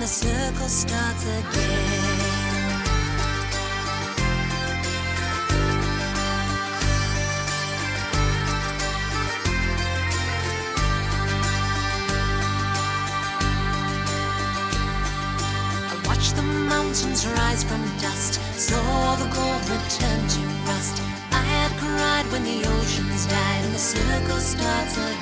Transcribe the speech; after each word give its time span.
The 0.00 0.06
circle 0.06 0.66
starts 0.66 1.24
again. 1.24 2.20
I 15.84 16.02
watched 16.06 16.34
the 16.34 16.42
mountains 16.42 17.26
rise 17.26 17.62
from 17.64 17.82
dust, 17.98 18.40
saw 18.58 19.16
the 19.16 19.28
gold 19.34 19.62
return 19.68 20.28
to 20.28 20.40
rust. 20.66 21.02
I 21.30 21.42
had 21.42 21.70
cried 21.78 22.24
when 22.32 22.44
the 22.44 22.66
oceans 22.66 23.26
died, 23.26 23.64
and 23.66 23.74
the 23.74 23.78
circle 23.78 24.38
starts 24.38 24.96
again. 24.96 25.19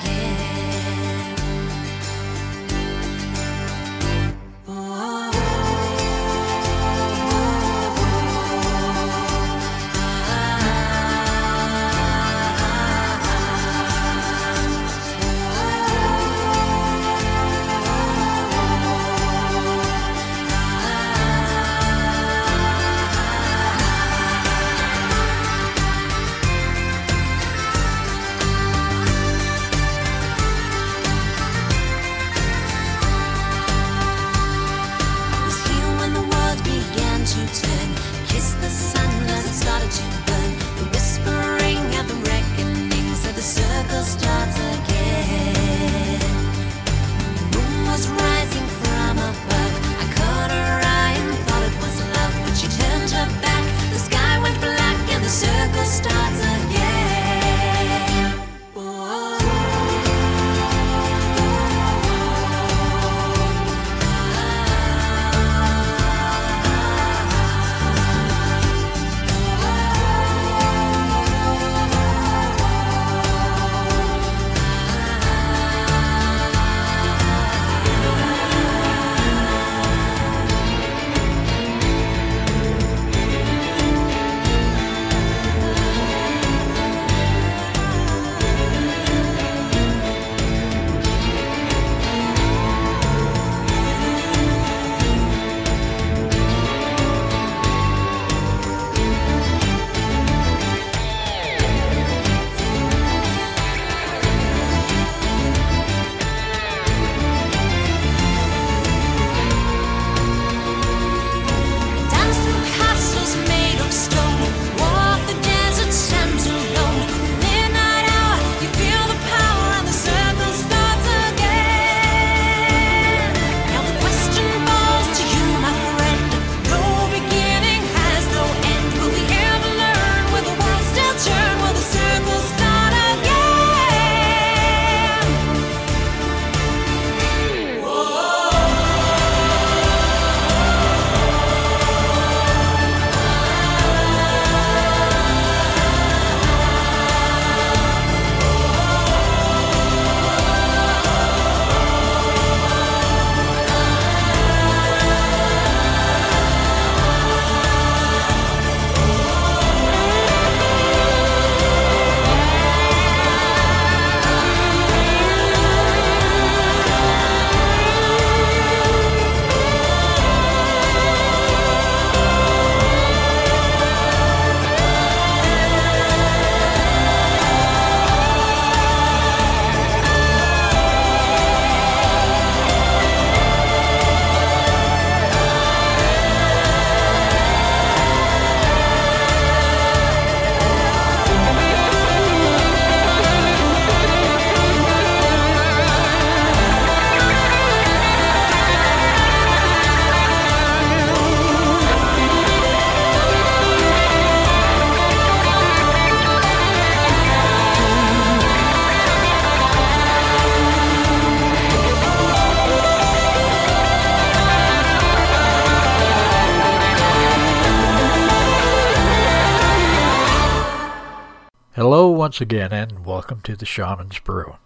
Once 222.28 222.42
again, 222.42 222.72
and 222.72 223.06
welcome 223.06 223.40
to 223.40 223.56
the 223.56 223.64
Shaman's 223.64 224.18
Brew. 224.18 224.56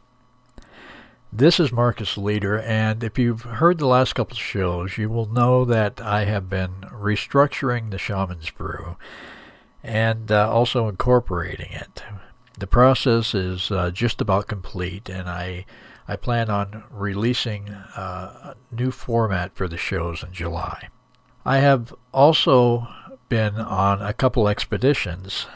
This 1.33 1.61
is 1.61 1.71
Marcus 1.71 2.19
Leader, 2.19 2.59
and 2.59 3.05
if 3.05 3.21
you've 3.21 3.43
heard 3.43 3.79
the 3.79 3.87
last 3.87 4.15
couple 4.15 4.35
of 4.35 4.43
shows, 4.43 4.99
you 4.99 5.09
will 5.09 5.33
know 5.33 5.65
that 5.67 6.01
I 6.01 6.25
have 6.25 6.51
been 6.51 6.81
restructuring 6.93 7.93
the 7.93 7.99
Shaman's 7.99 8.51
Brew 8.51 8.97
and 9.81 10.33
uh, 10.33 10.51
also 10.51 10.89
incorporating 10.89 11.71
it. 11.71 12.03
The 12.59 12.67
process 12.67 13.33
is 13.33 13.71
uh, 13.71 13.93
just 13.93 14.21
about 14.21 14.49
complete, 14.49 15.09
and 15.09 15.29
I 15.29 15.65
I 16.09 16.17
plan 16.17 16.51
on 16.51 16.83
releasing 16.91 17.69
uh, 17.69 18.55
a 18.55 18.75
new 18.75 18.91
format 18.91 19.55
for 19.55 19.69
the 19.69 19.79
shows 19.79 20.25
in 20.25 20.33
July. 20.33 20.89
I 21.45 21.59
have 21.59 21.95
also 22.13 22.89
been 23.29 23.55
on 23.55 24.03
a 24.03 24.13
couple 24.13 24.49
expeditions 24.49 25.47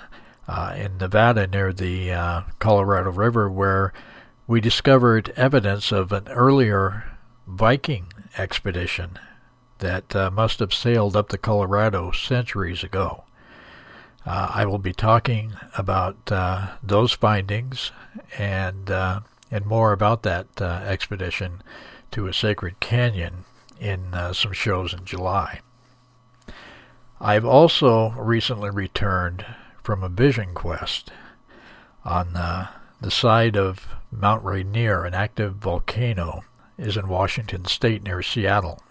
uh, 0.48 0.74
in 0.76 0.98
Nevada 0.98 1.46
near 1.46 1.72
the 1.72 2.12
uh, 2.12 2.42
Colorado 2.58 3.10
River 3.10 3.50
where 3.50 3.92
we 4.46 4.60
discovered 4.60 5.32
evidence 5.36 5.90
of 5.92 6.12
an 6.12 6.28
earlier 6.28 7.04
Viking 7.46 8.12
expedition 8.36 9.18
that 9.78 10.14
uh, 10.16 10.30
must 10.30 10.58
have 10.58 10.74
sailed 10.74 11.16
up 11.16 11.28
the 11.28 11.38
Colorado 11.38 12.10
centuries 12.10 12.82
ago. 12.82 13.24
Uh, 14.24 14.50
I 14.52 14.66
will 14.66 14.78
be 14.78 14.92
talking 14.92 15.52
about 15.78 16.16
uh, 16.32 16.70
those 16.82 17.12
findings 17.12 17.92
and 18.36 18.90
uh, 18.90 19.20
and 19.48 19.64
more 19.64 19.92
about 19.92 20.24
that 20.24 20.60
expedition 20.60 21.62
to 22.10 22.26
a 22.26 22.34
sacred 22.34 22.80
canyon 22.80 23.44
in 23.78 24.12
some 24.32 24.52
shows 24.52 24.92
in 24.92 25.04
July. 25.04 25.60
I've 27.20 27.44
also 27.44 28.10
recently 28.10 28.70
returned 28.70 29.46
from 29.86 30.02
a 30.02 30.08
vision 30.08 30.52
quest 30.52 31.12
on 32.04 32.32
the 32.32 33.08
side 33.08 33.56
of 33.56 33.86
Mount 34.10 34.44
Rainier, 34.44 35.04
an 35.04 35.14
active 35.14 35.54
volcano, 35.54 36.42
is 36.76 36.96
in 36.96 37.06
Washington 37.06 37.66
state 37.66 38.02
near 38.02 38.20
Seattle. 38.20 38.82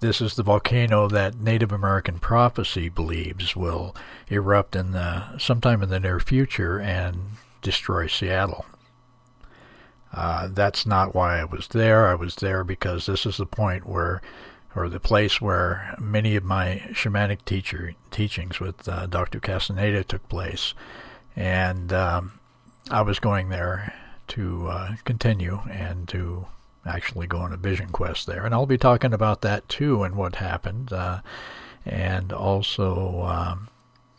This 0.00 0.20
is 0.20 0.34
the 0.34 0.42
volcano 0.42 1.08
that 1.08 1.40
Native 1.40 1.72
American 1.72 2.18
prophecy 2.18 2.90
believes 2.90 3.56
will 3.56 3.96
erupt 4.28 4.76
in 4.76 4.90
the 4.90 5.38
sometime 5.38 5.82
in 5.82 5.88
the 5.88 6.00
near 6.00 6.20
future 6.20 6.78
and 6.78 7.38
destroy 7.62 8.06
Seattle. 8.06 8.66
Uh, 10.12 10.48
that's 10.50 10.84
not 10.84 11.14
why 11.14 11.40
I 11.40 11.44
was 11.44 11.68
there. 11.68 12.08
I 12.08 12.14
was 12.14 12.34
there 12.36 12.62
because 12.62 13.06
this 13.06 13.24
is 13.24 13.38
the 13.38 13.46
point 13.46 13.88
where, 13.88 14.20
or 14.74 14.88
the 14.88 15.00
place 15.00 15.40
where 15.40 15.94
many 16.00 16.36
of 16.36 16.44
my 16.44 16.82
shamanic 16.92 17.44
teacher 17.44 17.94
teachings 18.10 18.60
with 18.60 18.88
uh, 18.88 19.06
Dr. 19.06 19.40
Castaneda 19.40 20.04
took 20.04 20.28
place, 20.28 20.74
and 21.36 21.92
um, 21.92 22.38
I 22.90 23.02
was 23.02 23.18
going 23.18 23.48
there 23.48 23.94
to 24.28 24.68
uh, 24.68 24.96
continue 25.04 25.60
and 25.70 26.08
to 26.08 26.46
actually 26.86 27.26
go 27.26 27.38
on 27.38 27.52
a 27.52 27.56
vision 27.56 27.88
quest 27.88 28.26
there. 28.26 28.44
And 28.44 28.54
I'll 28.54 28.66
be 28.66 28.78
talking 28.78 29.12
about 29.12 29.40
that 29.42 29.68
too 29.68 30.02
and 30.02 30.16
what 30.16 30.36
happened. 30.36 30.92
Uh, 30.92 31.20
and 31.86 32.32
also, 32.32 33.22
um, 33.22 33.68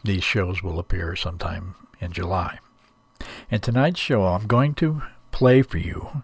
these 0.04 0.24
shows 0.24 0.62
will 0.62 0.80
appear 0.80 1.16
sometime 1.16 1.75
in 2.00 2.12
July. 2.12 2.60
In 3.50 3.60
tonight's 3.60 4.00
show, 4.00 4.25
I'm 4.25 4.48
going 4.48 4.75
to 4.75 5.01
play 5.31 5.62
for 5.62 5.78
you 5.78 6.24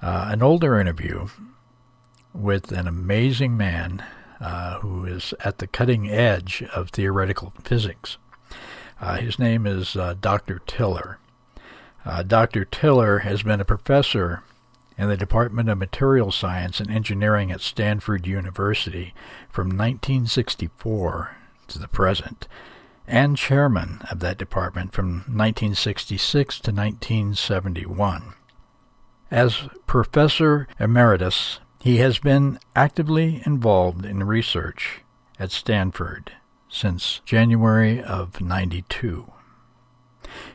uh, 0.00 0.28
an 0.30 0.42
older 0.42 0.78
interview 0.78 1.28
with 2.34 2.72
an 2.72 2.86
amazing 2.86 3.56
man 3.56 4.04
uh, 4.40 4.78
who 4.80 5.04
is 5.04 5.34
at 5.40 5.58
the 5.58 5.66
cutting 5.66 6.08
edge 6.08 6.64
of 6.74 6.90
theoretical 6.90 7.52
physics. 7.62 8.18
Uh, 9.00 9.16
his 9.16 9.38
name 9.38 9.66
is 9.66 9.96
uh, 9.96 10.14
Dr. 10.20 10.60
Tiller. 10.66 11.18
Uh, 12.04 12.22
Dr. 12.22 12.64
Tiller 12.64 13.20
has 13.20 13.42
been 13.42 13.60
a 13.60 13.64
professor 13.64 14.42
in 14.98 15.08
the 15.08 15.16
Department 15.16 15.68
of 15.68 15.78
Material 15.78 16.30
Science 16.30 16.80
and 16.80 16.90
Engineering 16.90 17.50
at 17.50 17.60
Stanford 17.60 18.26
University 18.26 19.14
from 19.48 19.68
1964 19.68 21.36
to 21.68 21.78
the 21.78 21.88
present, 21.88 22.46
and 23.06 23.36
chairman 23.36 24.00
of 24.10 24.20
that 24.20 24.38
department 24.38 24.92
from 24.92 25.14
1966 25.26 26.60
to 26.60 26.70
1971. 26.70 28.34
As 29.30 29.68
professor 29.86 30.68
emeritus, 30.78 31.60
he 31.82 31.96
has 31.96 32.20
been 32.20 32.60
actively 32.76 33.42
involved 33.44 34.04
in 34.04 34.22
research 34.22 35.00
at 35.36 35.50
Stanford 35.50 36.30
since 36.68 37.20
January 37.24 38.00
of 38.00 38.40
92. 38.40 39.32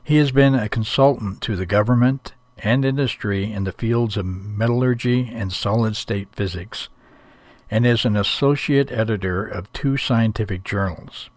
He 0.01 0.15
has 0.15 0.31
been 0.31 0.55
a 0.55 0.69
consultant 0.69 1.41
to 1.41 1.57
the 1.57 1.65
government 1.65 2.33
and 2.59 2.85
industry 2.85 3.51
in 3.51 3.65
the 3.65 3.73
fields 3.73 4.15
of 4.15 4.25
metallurgy 4.25 5.29
and 5.33 5.51
solid 5.51 5.97
state 5.97 6.29
physics, 6.31 6.87
and 7.69 7.85
is 7.85 8.05
an 8.05 8.15
associate 8.15 8.89
editor 8.89 9.45
of 9.45 9.71
two 9.73 9.97
scientific 9.97 10.63
journals. 10.63 11.29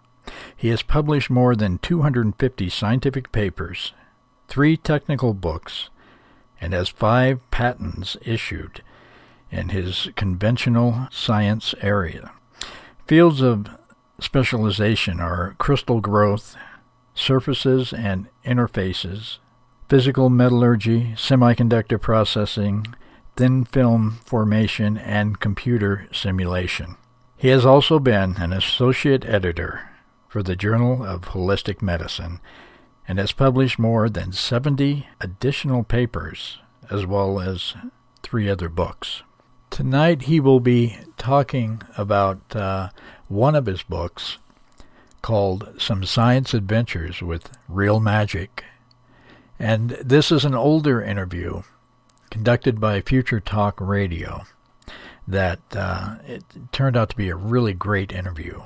He 0.57 0.69
has 0.69 0.83
published 0.83 1.31
more 1.31 1.57
than 1.57 1.79
250 1.79 2.69
scientific 2.69 3.33
papers, 3.33 3.93
three 4.47 4.77
technical 4.77 5.35
books, 5.35 5.91
and 6.61 6.73
has 6.73 6.89
five 6.89 7.41
patents 7.51 8.17
issued 8.23 8.83
in 9.51 9.71
his 9.71 10.09
conventional 10.17 11.09
science 11.11 11.75
area. 11.81 12.33
Fields 13.07 13.41
of 13.41 13.67
specialization 14.21 15.21
are 15.21 15.55
crystal 15.59 16.01
growth, 16.01 16.57
surfaces 17.15 17.93
and 17.93 18.29
interfaces, 18.45 19.39
physical 19.89 20.31
metallurgy, 20.31 21.15
semiconductor 21.17 22.01
processing, 22.01 22.87
thin 23.37 23.65
film 23.65 24.21
formation, 24.25 24.97
and 24.97 25.41
computer 25.41 26.09
simulation. 26.13 26.97
He 27.37 27.49
has 27.49 27.65
also 27.65 27.99
been 27.99 28.37
an 28.37 28.53
associate 28.53 29.25
editor 29.25 29.91
for 30.29 30.43
the 30.43 30.55
Journal 30.55 31.05
of 31.05 31.23
Holistic 31.23 31.83
Medicine 31.83 32.41
and 33.09 33.19
has 33.19 33.33
published 33.33 33.79
more 33.79 34.09
than 34.09 34.31
70 34.31 35.09
additional 35.21 35.83
papers 35.83 36.59
as 36.91 37.07
well 37.07 37.41
as 37.41 37.75
three 38.23 38.49
other 38.49 38.69
books. 38.69 39.23
Tonight 39.71 40.23
he 40.23 40.41
will 40.41 40.61
be 40.61 40.99
talking 41.17 41.81
about 41.97 42.55
uh, 42.55 42.91
one 43.29 43.55
of 43.55 43.67
his 43.67 43.83
books, 43.83 44.39
called 45.23 45.75
Some 45.79 46.05
Science 46.05 46.55
Adventures 46.55 47.23
with 47.23 47.51
Real 47.69 48.01
Magic. 48.01 48.65
And 49.59 49.91
this 50.03 50.33
is 50.33 50.45
an 50.45 50.55
older 50.55 51.03
interview 51.03 51.63
conducted 52.31 52.81
by 52.81 53.01
Future 53.01 53.41
Talk 53.41 53.81
Radio 53.81 54.43
that 55.29 55.61
uh, 55.73 56.17
it 56.27 56.43
turned 56.73 56.97
out 56.97 57.11
to 57.11 57.17
be 57.17 57.29
a 57.29 57.37
really 57.37 57.75
great 57.75 58.13
interview. 58.13 58.63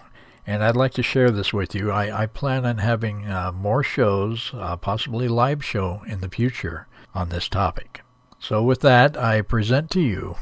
And 0.47 0.63
I'd 0.63 0.77
like 0.77 0.93
to 0.95 1.03
share 1.03 1.31
this 1.31 1.53
with 1.53 1.75
you. 1.75 1.91
I, 1.91 2.23
I 2.23 2.27
plan 2.27 2.65
on 2.65 2.79
having 2.79 3.27
uh, 3.27 3.53
more 3.53 3.83
shows, 3.83 4.53
uh, 4.55 4.77
possibly 4.77 5.29
live 5.29 5.65
show 5.65 6.03
in 6.07 6.21
the 6.21 6.29
future 6.29 6.87
on 7.15 7.29
this 7.29 7.49
topic. 7.49 8.03
So 8.39 8.63
with 8.63 8.81
that, 8.81 9.17
I 9.17 9.43
present 9.43 9.91
to 9.93 10.01
you 10.01 10.37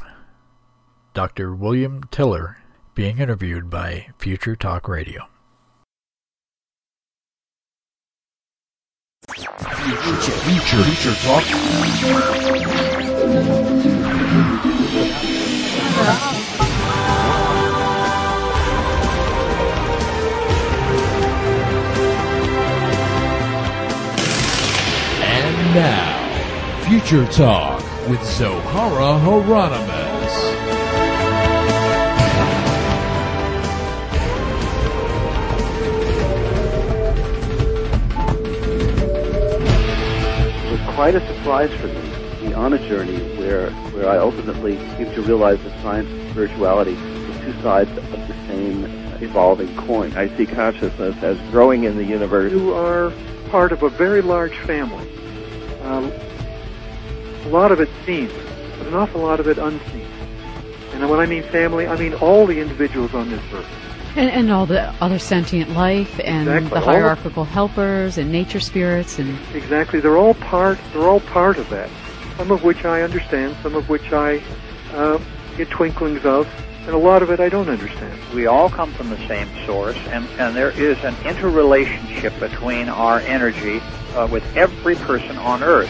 Dr. 1.13 1.53
William 1.53 2.03
Tiller 2.09 2.57
being 2.95 3.19
interviewed 3.19 3.69
by 3.69 4.07
Future 4.17 4.55
Talk 4.55 4.87
Radio. 4.87 5.27
Future, 9.27 10.31
future, 10.31 10.83
future 10.83 11.15
talk. 11.21 11.43
And 25.21 25.75
now, 25.75 26.83
Future 26.87 27.25
Talk 27.31 27.79
with 28.09 28.19
Zohara 28.21 29.19
Hieronimus. 29.19 30.12
Quite 40.95 41.15
a 41.15 41.27
surprise 41.27 41.71
for 41.79 41.87
me 41.87 41.93
to 41.93 42.37
be 42.39 42.53
on 42.53 42.73
a 42.73 42.87
journey 42.87 43.17
where 43.39 43.71
where 43.93 44.07
I 44.07 44.17
ultimately 44.17 44.75
came 44.75 45.11
to 45.13 45.21
realize 45.23 45.61
that 45.63 45.81
science 45.81 46.07
and 46.07 46.31
spirituality 46.31 46.93
were 46.93 47.41
two 47.45 47.61
sides 47.63 47.89
of 47.97 48.11
the 48.11 48.35
same 48.47 48.85
evolving 49.19 49.75
coin. 49.75 50.13
I 50.15 50.27
see 50.37 50.45
consciousness 50.45 51.15
as 51.23 51.39
growing 51.49 51.85
in 51.85 51.97
the 51.97 52.03
universe. 52.03 52.51
You 52.51 52.75
are 52.75 53.11
part 53.49 53.71
of 53.71 53.81
a 53.81 53.89
very 53.89 54.21
large 54.21 54.55
family. 54.59 55.07
Um, 55.81 56.11
a 57.45 57.49
lot 57.49 57.71
of 57.71 57.79
it 57.79 57.89
seen, 58.05 58.29
but 58.77 58.87
an 58.87 58.93
awful 58.93 59.21
lot 59.21 59.39
of 59.39 59.47
it 59.47 59.57
unseen. 59.57 60.07
And 60.93 61.09
when 61.09 61.19
I 61.19 61.25
mean 61.25 61.41
family, 61.43 61.87
I 61.87 61.97
mean 61.97 62.13
all 62.13 62.45
the 62.45 62.59
individuals 62.59 63.15
on 63.15 63.31
this 63.31 63.41
earth. 63.51 63.65
And, 64.15 64.29
and 64.29 64.51
all 64.51 64.67
the 64.67 64.89
other 65.01 65.17
sentient 65.17 65.71
life 65.71 66.19
and 66.23 66.47
Exactly. 66.47 66.69
the 66.69 66.75
All 66.75 66.81
the- 66.81 66.85
hierarchical 66.91 67.45
helpers 67.45 68.17
and 68.19 68.31
nature 68.31 68.59
spirits 68.59 69.17
and 69.17 69.37
Exactly. 69.55 69.99
They're 69.99 70.17
all 70.17 70.35
part. 70.35 70.77
They're 70.91 71.07
all 71.09 71.19
part 71.19 71.57
of 71.57 71.67
that. 71.69 71.89
Some 72.37 72.51
of 72.51 72.63
which 72.63 72.85
I 72.85 73.01
understand. 73.01 73.55
Some 73.63 73.73
of 73.75 73.89
which 73.89 74.11
I 74.11 74.41
uh, 74.93 75.19
get 75.57 75.69
twinklings 75.69 76.25
of, 76.25 76.47
and 76.85 76.93
a 76.93 76.97
lot 76.97 77.23
of 77.23 77.31
it 77.31 77.39
I 77.39 77.49
don't 77.49 77.69
understand. 77.69 78.19
We 78.35 78.45
all 78.45 78.69
come 78.69 78.91
from 78.93 79.09
the 79.09 79.17
same 79.27 79.47
source, 79.65 79.97
and, 80.09 80.27
and 80.37 80.55
there 80.55 80.71
is 80.71 80.97
an 81.03 81.15
interrelationship 81.25 82.39
between 82.39 82.89
our 82.89 83.19
energy 83.21 83.79
uh, 84.15 84.27
with 84.31 84.43
every 84.55 84.95
person 84.95 85.37
on 85.39 85.63
Earth. 85.63 85.89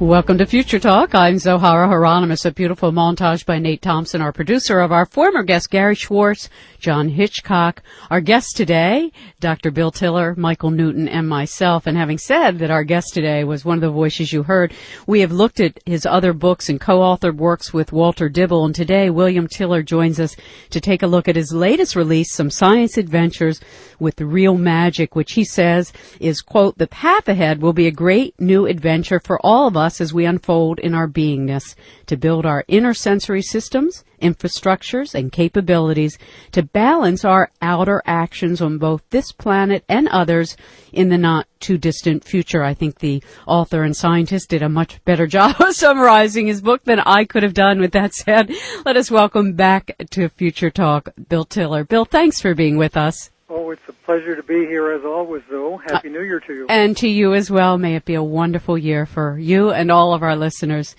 Welcome 0.00 0.38
to 0.38 0.46
Future 0.46 0.78
Talk. 0.78 1.14
I'm 1.14 1.34
Zohara 1.34 1.86
Hieronimus, 1.86 2.46
a 2.46 2.52
beautiful 2.52 2.90
montage 2.90 3.44
by 3.44 3.58
Nate 3.58 3.82
Thompson, 3.82 4.22
our 4.22 4.32
producer 4.32 4.80
of 4.80 4.92
our 4.92 5.04
former 5.04 5.42
guest 5.42 5.68
Gary 5.68 5.94
Schwartz, 5.94 6.48
John 6.78 7.10
Hitchcock. 7.10 7.82
Our 8.10 8.22
guest 8.22 8.56
today, 8.56 9.12
Dr. 9.40 9.70
Bill 9.70 9.90
Tiller, 9.90 10.34
Michael 10.38 10.70
Newton, 10.70 11.06
and 11.06 11.28
myself. 11.28 11.86
And 11.86 11.98
having 11.98 12.16
said 12.16 12.60
that 12.60 12.70
our 12.70 12.82
guest 12.82 13.12
today 13.12 13.44
was 13.44 13.66
one 13.66 13.76
of 13.76 13.82
the 13.82 13.90
voices 13.90 14.32
you 14.32 14.42
heard, 14.42 14.72
we 15.06 15.20
have 15.20 15.32
looked 15.32 15.60
at 15.60 15.78
his 15.84 16.06
other 16.06 16.32
books 16.32 16.70
and 16.70 16.80
co-authored 16.80 17.36
works 17.36 17.74
with 17.74 17.92
Walter 17.92 18.30
Dibble. 18.30 18.64
And 18.64 18.74
today, 18.74 19.10
William 19.10 19.46
Tiller 19.46 19.82
joins 19.82 20.18
us 20.18 20.34
to 20.70 20.80
take 20.80 21.02
a 21.02 21.06
look 21.06 21.28
at 21.28 21.36
his 21.36 21.52
latest 21.52 21.94
release, 21.94 22.32
Some 22.32 22.48
Science 22.48 22.96
Adventures 22.96 23.60
with 23.98 24.18
Real 24.18 24.56
Magic, 24.56 25.14
which 25.14 25.32
he 25.32 25.44
says 25.44 25.92
is, 26.20 26.40
quote, 26.40 26.78
the 26.78 26.86
path 26.86 27.28
ahead 27.28 27.60
will 27.60 27.74
be 27.74 27.86
a 27.86 27.92
great 27.92 28.34
new 28.40 28.64
adventure 28.64 29.20
for 29.20 29.38
all 29.44 29.68
of 29.68 29.76
us 29.76 29.89
as 29.98 30.12
we 30.12 30.26
unfold 30.26 30.78
in 30.78 30.92
our 30.92 31.08
beingness 31.08 31.74
to 32.04 32.18
build 32.18 32.44
our 32.44 32.64
inner 32.68 32.92
sensory 32.92 33.40
systems, 33.40 34.04
infrastructures, 34.20 35.14
and 35.14 35.32
capabilities 35.32 36.18
to 36.52 36.62
balance 36.62 37.24
our 37.24 37.50
outer 37.62 38.02
actions 38.04 38.60
on 38.60 38.76
both 38.76 39.00
this 39.08 39.32
planet 39.32 39.82
and 39.88 40.06
others 40.08 40.54
in 40.92 41.08
the 41.08 41.16
not 41.16 41.46
too 41.60 41.78
distant 41.78 42.24
future. 42.24 42.62
I 42.62 42.74
think 42.74 42.98
the 42.98 43.22
author 43.46 43.82
and 43.82 43.96
scientist 43.96 44.50
did 44.50 44.62
a 44.62 44.68
much 44.68 45.02
better 45.06 45.26
job 45.38 45.56
of 45.60 45.74
summarizing 45.74 46.46
his 46.46 46.60
book 46.60 46.84
than 46.84 47.00
I 47.00 47.24
could 47.24 47.42
have 47.42 47.54
done. 47.54 47.80
With 47.80 47.92
that 47.92 48.12
said, 48.12 48.52
let 48.84 48.98
us 48.98 49.10
welcome 49.10 49.54
back 49.54 49.96
to 50.10 50.28
Future 50.28 50.70
Talk 50.70 51.08
Bill 51.30 51.44
Tiller. 51.44 51.84
Bill, 51.84 52.04
thanks 52.04 52.40
for 52.42 52.54
being 52.54 52.76
with 52.76 52.98
us. 52.98 53.30
Oh, 53.70 53.72
it's 53.72 53.88
a 53.88 53.92
pleasure 53.92 54.34
to 54.34 54.42
be 54.42 54.66
here 54.66 54.90
as 54.90 55.04
always, 55.04 55.44
though. 55.48 55.76
Happy 55.76 56.08
New 56.08 56.22
Year 56.22 56.40
to 56.40 56.52
you. 56.52 56.66
And 56.68 56.96
to 56.96 57.06
you 57.06 57.34
as 57.34 57.52
well. 57.52 57.78
May 57.78 57.94
it 57.94 58.04
be 58.04 58.14
a 58.14 58.22
wonderful 58.22 58.76
year 58.76 59.06
for 59.06 59.38
you 59.38 59.70
and 59.70 59.92
all 59.92 60.12
of 60.12 60.24
our 60.24 60.34
listeners. 60.34 60.96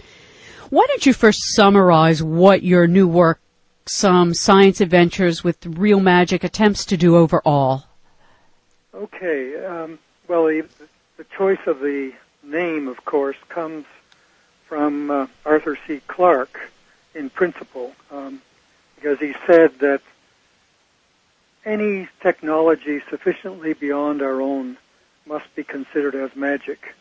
Why 0.69 0.85
don't 0.87 1.05
you 1.05 1.11
first 1.11 1.39
summarize 1.53 2.23
what 2.23 2.63
your 2.63 2.87
new 2.87 3.09
work, 3.09 3.41
Some 3.87 4.33
Science 4.33 4.79
Adventures 4.79 5.43
with 5.43 5.65
Real 5.65 5.99
Magic, 5.99 6.45
attempts 6.45 6.85
to 6.85 6.95
do 6.95 7.17
overall? 7.17 7.83
Okay. 8.93 9.65
Um, 9.65 9.99
well, 10.29 10.45
the, 10.45 10.65
the 11.17 11.25
choice 11.25 11.59
of 11.65 11.81
the 11.81 12.13
name, 12.41 12.87
of 12.87 13.03
course, 13.03 13.37
comes 13.49 13.83
from 14.65 15.11
uh, 15.11 15.27
Arthur 15.45 15.77
C. 15.87 15.99
Clarke 16.07 16.71
in 17.15 17.29
principle, 17.31 17.93
um, 18.11 18.41
because 18.95 19.19
he 19.19 19.35
said 19.45 19.77
that 19.79 20.01
any 21.65 22.07
technology 22.21 23.01
sufficiently 23.09 23.73
beyond 23.73 24.21
our 24.21 24.41
own 24.41 24.77
must 25.25 25.53
be 25.55 25.63
considered 25.63 26.15
as 26.15 26.35
magic. 26.35 26.95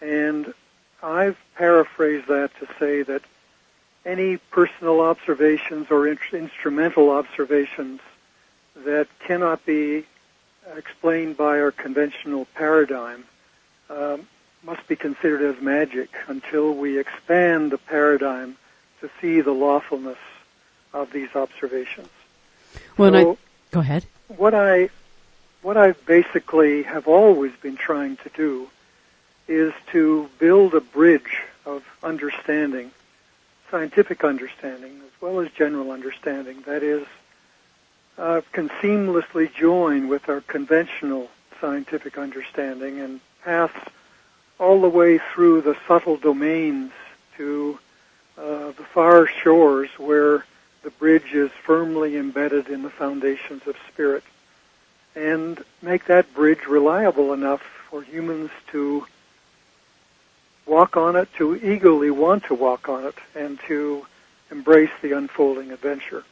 And 0.00 0.54
I've 1.02 1.38
paraphrased 1.56 2.28
that 2.28 2.50
to 2.60 2.68
say 2.78 3.02
that 3.02 3.22
any 4.04 4.36
personal 4.36 5.00
observations 5.00 5.90
or 5.90 6.08
in- 6.08 6.18
instrumental 6.32 7.10
observations 7.10 8.00
that 8.76 9.06
cannot 9.20 9.64
be 9.66 10.04
explained 10.76 11.36
by 11.36 11.60
our 11.60 11.70
conventional 11.70 12.46
paradigm 12.54 13.24
um, 13.90 14.26
must 14.64 14.86
be 14.88 14.96
considered 14.96 15.42
as 15.42 15.60
magic 15.62 16.10
until 16.28 16.72
we 16.74 16.98
expand 16.98 17.72
the 17.72 17.78
paradigm 17.78 18.56
to 19.00 19.10
see 19.20 19.40
the 19.40 19.52
lawfulness 19.52 20.18
of 20.92 21.12
these 21.12 21.34
observations. 21.34 22.08
Well, 22.96 23.12
So- 23.12 23.32
I, 23.32 23.36
go 23.72 23.80
ahead. 23.80 24.04
what 24.28 24.54
I 24.54 24.88
what 25.62 25.76
I 25.76 25.92
basically 25.92 26.82
have 26.84 27.08
always 27.08 27.52
been 27.62 27.76
trying 27.76 28.16
to 28.18 28.28
do 28.30 28.68
is 29.48 29.72
to 29.92 30.28
build 30.38 30.74
a 30.74 30.80
bridge 30.80 31.40
of 31.66 31.84
understanding, 32.02 32.90
scientific 33.70 34.24
understanding 34.24 35.00
as 35.04 35.20
well 35.20 35.40
as 35.40 35.50
general 35.52 35.90
understanding 35.90 36.62
that 36.66 36.82
is 36.82 37.06
uh, 38.18 38.42
can 38.52 38.68
seamlessly 38.80 39.52
join 39.52 40.08
with 40.08 40.28
our 40.28 40.42
conventional 40.42 41.28
scientific 41.60 42.18
understanding 42.18 43.00
and 43.00 43.20
pass 43.42 43.70
all 44.58 44.80
the 44.80 44.88
way 44.88 45.18
through 45.18 45.62
the 45.62 45.76
subtle 45.88 46.16
domains 46.16 46.92
to 47.36 47.78
uh, 48.36 48.72
the 48.72 48.86
far 48.92 49.26
shores 49.26 49.88
where 49.96 50.44
the 50.82 50.90
bridge 50.90 51.32
is 51.32 51.50
firmly 51.64 52.16
embedded 52.16 52.68
in 52.68 52.82
the 52.82 52.90
foundations 52.90 53.66
of 53.66 53.76
spirit 53.92 54.24
and 55.14 55.62
make 55.80 56.06
that 56.06 56.32
bridge 56.34 56.66
reliable 56.66 57.32
enough 57.32 57.62
for 57.88 58.02
humans 58.02 58.50
to 58.68 59.06
walk 60.66 60.96
on 60.96 61.16
it, 61.16 61.28
to 61.34 61.56
eagerly 61.56 62.10
want 62.10 62.44
to 62.44 62.54
walk 62.54 62.88
on 62.88 63.04
it, 63.04 63.14
and 63.34 63.58
to 63.60 64.06
embrace 64.50 64.90
the 65.02 65.12
unfolding 65.12 65.70
adventure. 65.72 66.24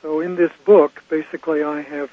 So 0.00 0.20
in 0.20 0.36
this 0.36 0.52
book, 0.64 1.02
basically 1.08 1.62
I 1.62 1.82
have 1.82 2.10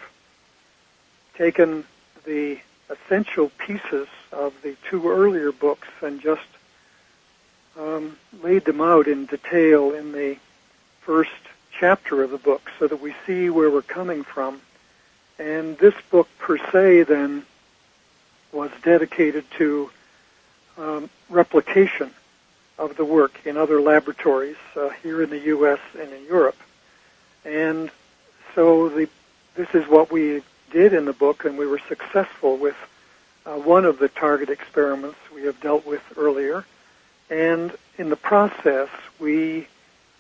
taken 1.36 1.86
the 2.26 2.60
essential 2.90 3.50
pieces 3.58 4.08
of 4.32 4.54
the 4.62 4.76
two 4.90 5.10
earlier 5.10 5.52
books 5.52 5.88
and 6.02 6.20
just 6.22 6.46
um, 7.78 8.18
laid 8.44 8.66
them 8.66 8.82
out 8.82 9.08
in 9.08 9.26
detail 9.26 9.94
in 9.94 10.12
the 10.12 10.38
first 11.10 11.32
chapter 11.72 12.22
of 12.22 12.30
the 12.30 12.38
book 12.38 12.70
so 12.78 12.88
that 12.88 13.02
we 13.02 13.16
see 13.26 13.50
where 13.50 13.72
we're 13.72 13.82
coming 13.82 14.24
from. 14.24 14.62
And 15.40 15.76
this 15.80 15.96
book 16.12 16.30
per 16.38 16.60
se 16.72 17.02
then 17.02 17.48
was 18.52 18.70
dedicated 18.84 19.44
to 19.58 19.90
um, 20.78 21.10
replication 21.28 22.12
of 22.78 22.96
the 22.96 23.04
work 23.04 23.44
in 23.44 23.58
other 23.58 23.82
laboratories 23.82 24.58
uh, 24.76 24.90
here 25.02 25.24
in 25.24 25.32
the 25.32 25.40
U.S. 25.56 25.80
and 26.00 26.14
in 26.14 26.26
Europe. 26.26 26.58
And 27.44 27.90
so 28.54 28.90
the, 28.90 29.10
this 29.56 29.74
is 29.74 29.88
what 29.88 30.12
we 30.12 30.44
did 30.70 30.94
in 30.94 31.06
the 31.06 31.14
book, 31.14 31.44
and 31.44 31.58
we 31.58 31.66
were 31.66 31.82
successful 31.88 32.56
with 32.56 32.78
uh, 33.48 33.56
one 33.56 33.84
of 33.84 33.98
the 33.98 34.10
target 34.10 34.52
experiments 34.52 35.18
we 35.34 35.42
have 35.46 35.60
dealt 35.60 35.88
with 35.88 36.04
earlier. 36.18 36.66
And 37.32 37.76
in 37.98 38.10
the 38.10 38.16
process, 38.16 38.90
we 39.20 39.66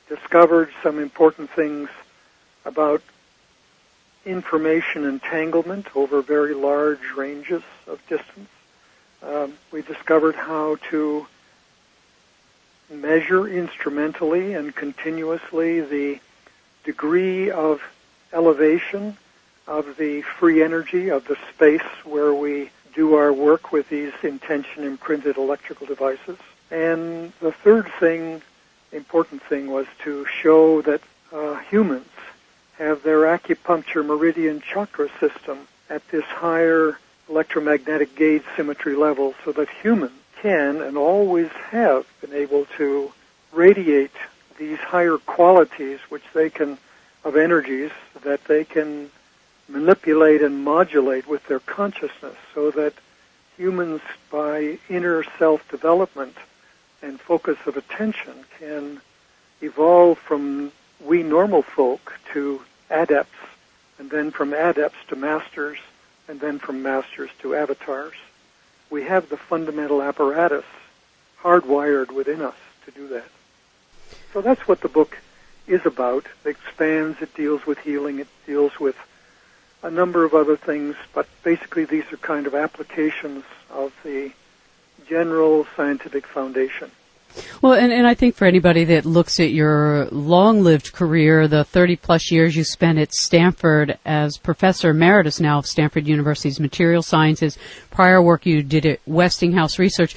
discovered 0.09 0.69
some 0.83 0.99
important 0.99 1.49
things 1.51 1.87
about 2.65 3.01
information 4.25 5.05
entanglement 5.05 5.87
over 5.95 6.21
very 6.21 6.53
large 6.53 7.11
ranges 7.15 7.63
of 7.87 8.05
distance. 8.07 8.49
Um, 9.23 9.53
we 9.71 9.81
discovered 9.81 10.35
how 10.35 10.77
to 10.89 11.27
measure 12.89 13.47
instrumentally 13.47 14.53
and 14.53 14.75
continuously 14.75 15.81
the 15.81 16.19
degree 16.83 17.51
of 17.51 17.81
elevation 18.33 19.17
of 19.67 19.97
the 19.97 20.21
free 20.21 20.63
energy 20.63 21.09
of 21.09 21.25
the 21.27 21.37
space 21.53 21.81
where 22.03 22.33
we 22.33 22.71
do 22.95 23.15
our 23.15 23.31
work 23.31 23.71
with 23.71 23.87
these 23.89 24.13
intention 24.23 24.83
imprinted 24.83 25.37
electrical 25.37 25.85
devices. 25.85 26.37
And 26.71 27.31
the 27.39 27.51
third 27.51 27.87
thing, 27.99 28.41
important 28.91 29.41
thing, 29.43 29.67
was 29.67 29.87
to 30.03 30.25
show 30.25 30.81
that 30.81 31.01
uh, 31.31 31.57
humans 31.59 32.07
have 32.77 33.03
their 33.03 33.21
acupuncture 33.23 34.05
meridian 34.05 34.61
chakra 34.61 35.09
system 35.19 35.67
at 35.89 36.07
this 36.09 36.23
higher 36.23 36.97
electromagnetic 37.29 38.15
gauge 38.15 38.43
symmetry 38.55 38.95
level 38.95 39.35
so 39.43 39.51
that 39.51 39.69
humans 39.69 40.13
can 40.41 40.81
and 40.81 40.97
always 40.97 41.49
have 41.69 42.05
been 42.21 42.33
able 42.33 42.65
to 42.77 43.11
radiate 43.51 44.11
these 44.57 44.77
higher 44.77 45.17
qualities 45.17 45.99
which 46.09 46.23
they 46.33 46.49
can 46.49 46.77
of 47.23 47.35
energies 47.35 47.91
that 48.23 48.43
they 48.45 48.63
can 48.63 49.09
manipulate 49.67 50.41
and 50.41 50.63
modulate 50.63 51.27
with 51.27 51.45
their 51.47 51.59
consciousness 51.59 52.35
so 52.53 52.71
that 52.71 52.93
humans 53.57 54.01
by 54.31 54.77
inner 54.89 55.23
self-development 55.37 56.35
and 57.01 57.19
focus 57.19 57.57
of 57.65 57.77
attention 57.77 58.45
can 58.59 59.01
evolve 59.61 60.17
from 60.17 60.71
we 61.03 61.23
normal 61.23 61.61
folk 61.61 62.13
to 62.33 62.61
adepts 62.89 63.35
and 63.97 64.09
then 64.09 64.31
from 64.31 64.53
adepts 64.53 64.97
to 65.07 65.15
masters 65.15 65.77
and 66.27 66.39
then 66.39 66.59
from 66.59 66.81
masters 66.81 67.29
to 67.39 67.55
avatars. 67.55 68.15
We 68.89 69.03
have 69.03 69.29
the 69.29 69.37
fundamental 69.37 70.01
apparatus 70.01 70.65
hardwired 71.41 72.11
within 72.11 72.41
us 72.41 72.55
to 72.85 72.91
do 72.91 73.07
that. 73.09 73.29
So 74.33 74.41
that's 74.41 74.67
what 74.67 74.81
the 74.81 74.89
book 74.89 75.17
is 75.67 75.85
about. 75.85 76.25
It 76.43 76.49
expands, 76.49 77.21
it 77.21 77.33
deals 77.35 77.65
with 77.65 77.79
healing, 77.79 78.19
it 78.19 78.27
deals 78.45 78.79
with 78.79 78.97
a 79.81 79.89
number 79.89 80.25
of 80.25 80.33
other 80.33 80.57
things, 80.57 80.95
but 81.13 81.27
basically 81.43 81.85
these 81.85 82.11
are 82.11 82.17
kind 82.17 82.47
of 82.47 82.55
applications 82.55 83.43
of 83.69 83.93
the 84.03 84.31
general 85.09 85.65
scientific 85.75 86.27
foundation. 86.27 86.91
Well, 87.61 87.73
and, 87.73 87.91
and 87.91 88.07
I 88.07 88.15
think 88.15 88.35
for 88.35 88.45
anybody 88.45 88.83
that 88.85 89.05
looks 89.05 89.39
at 89.39 89.51
your 89.51 90.07
long 90.11 90.63
lived 90.63 90.93
career, 90.93 91.47
the 91.47 91.63
30 91.63 91.95
plus 91.97 92.31
years 92.31 92.55
you 92.55 92.63
spent 92.63 92.97
at 92.97 93.13
Stanford 93.13 93.99
as 94.03 94.37
professor 94.37 94.89
emeritus 94.89 95.39
now 95.39 95.59
of 95.59 95.67
Stanford 95.67 96.07
University's 96.07 96.59
material 96.59 97.03
sciences, 97.03 97.57
prior 97.91 98.21
work 98.21 98.45
you 98.45 98.63
did 98.63 98.85
at 98.85 98.99
Westinghouse 99.05 99.77
Research, 99.77 100.15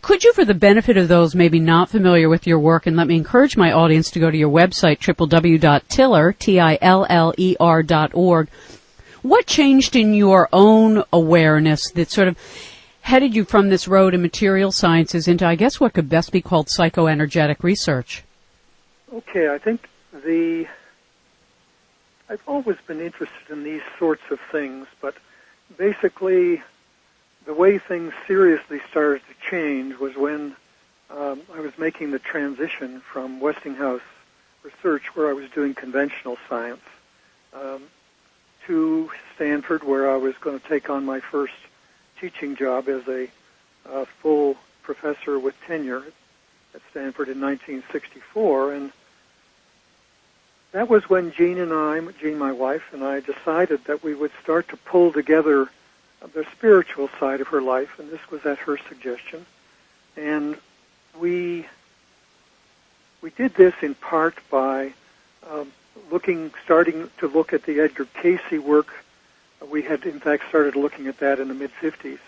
could 0.00 0.24
you, 0.24 0.32
for 0.32 0.44
the 0.44 0.54
benefit 0.54 0.96
of 0.96 1.08
those 1.08 1.34
maybe 1.34 1.60
not 1.60 1.90
familiar 1.90 2.28
with 2.28 2.46
your 2.46 2.58
work, 2.58 2.86
and 2.86 2.96
let 2.96 3.06
me 3.06 3.16
encourage 3.16 3.56
my 3.56 3.72
audience 3.72 4.10
to 4.12 4.20
go 4.20 4.30
to 4.30 4.36
your 4.36 4.50
website, 4.50 4.98
www.tiller, 4.98 6.32
T-I-L-L-E-R 6.32 7.82
dot 7.82 8.10
org, 8.14 8.48
what 9.22 9.46
changed 9.46 9.96
in 9.96 10.14
your 10.14 10.48
own 10.52 11.02
awareness 11.12 11.90
that 11.92 12.10
sort 12.10 12.28
of 12.28 12.38
headed 13.06 13.36
you 13.36 13.44
from 13.44 13.68
this 13.68 13.86
road 13.86 14.14
in 14.14 14.20
material 14.20 14.72
sciences 14.72 15.28
into, 15.28 15.46
I 15.46 15.54
guess, 15.54 15.78
what 15.78 15.92
could 15.92 16.08
best 16.08 16.32
be 16.32 16.42
called 16.42 16.66
psychoenergetic 16.66 17.62
research? 17.62 18.24
Okay, 19.14 19.48
I 19.48 19.58
think 19.58 19.88
the 20.12 20.66
I've 22.28 22.42
always 22.48 22.78
been 22.88 23.00
interested 23.00 23.48
in 23.48 23.62
these 23.62 23.82
sorts 23.96 24.22
of 24.32 24.40
things, 24.50 24.88
but 25.00 25.14
basically 25.78 26.60
the 27.44 27.54
way 27.54 27.78
things 27.78 28.12
seriously 28.26 28.80
started 28.90 29.22
to 29.28 29.50
change 29.50 29.96
was 30.00 30.16
when 30.16 30.56
um, 31.08 31.42
I 31.54 31.60
was 31.60 31.78
making 31.78 32.10
the 32.10 32.18
transition 32.18 33.00
from 33.00 33.38
Westinghouse 33.38 34.00
research, 34.64 35.14
where 35.14 35.28
I 35.28 35.32
was 35.32 35.48
doing 35.50 35.74
conventional 35.74 36.38
science, 36.48 36.82
um, 37.54 37.84
to 38.66 39.08
Stanford, 39.36 39.84
where 39.84 40.10
I 40.10 40.16
was 40.16 40.34
going 40.38 40.58
to 40.58 40.68
take 40.68 40.90
on 40.90 41.04
my 41.04 41.20
first 41.20 41.54
teaching 42.20 42.56
job 42.56 42.88
as 42.88 43.06
a 43.08 43.28
uh, 43.88 44.04
full 44.20 44.56
professor 44.82 45.38
with 45.38 45.54
tenure 45.66 46.04
at 46.74 46.80
Stanford 46.90 47.28
in 47.28 47.40
1964, 47.40 48.72
and 48.72 48.92
that 50.72 50.88
was 50.88 51.08
when 51.08 51.32
Jean 51.32 51.58
and 51.58 51.72
I, 51.72 52.00
Jean, 52.20 52.38
my 52.38 52.52
wife, 52.52 52.92
and 52.92 53.02
I 53.02 53.20
decided 53.20 53.84
that 53.84 54.02
we 54.02 54.14
would 54.14 54.32
start 54.42 54.68
to 54.68 54.76
pull 54.76 55.12
together 55.12 55.68
the 56.34 56.44
spiritual 56.52 57.08
side 57.20 57.40
of 57.40 57.48
her 57.48 57.62
life, 57.62 57.98
and 57.98 58.10
this 58.10 58.30
was 58.30 58.44
at 58.44 58.58
her 58.58 58.76
suggestion. 58.88 59.46
And 60.16 60.56
we 61.18 61.66
we 63.22 63.30
did 63.30 63.54
this 63.54 63.74
in 63.82 63.94
part 63.94 64.36
by 64.50 64.92
um, 65.50 65.72
looking, 66.10 66.52
starting 66.64 67.10
to 67.18 67.28
look 67.28 67.52
at 67.52 67.64
the 67.64 67.80
Edgar 67.80 68.06
Cayce 68.22 68.60
work 68.60 68.88
we 69.70 69.82
had, 69.82 70.04
in 70.04 70.20
fact, 70.20 70.48
started 70.48 70.76
looking 70.76 71.06
at 71.06 71.18
that 71.18 71.40
in 71.40 71.48
the 71.48 71.54
mid 71.54 71.70
50s, 71.80 72.18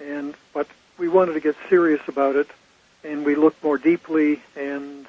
and 0.00 0.34
but 0.52 0.66
we 0.98 1.08
wanted 1.08 1.34
to 1.34 1.40
get 1.40 1.56
serious 1.68 2.00
about 2.08 2.36
it, 2.36 2.48
and 3.04 3.24
we 3.24 3.34
looked 3.34 3.62
more 3.62 3.78
deeply 3.78 4.40
and 4.56 5.06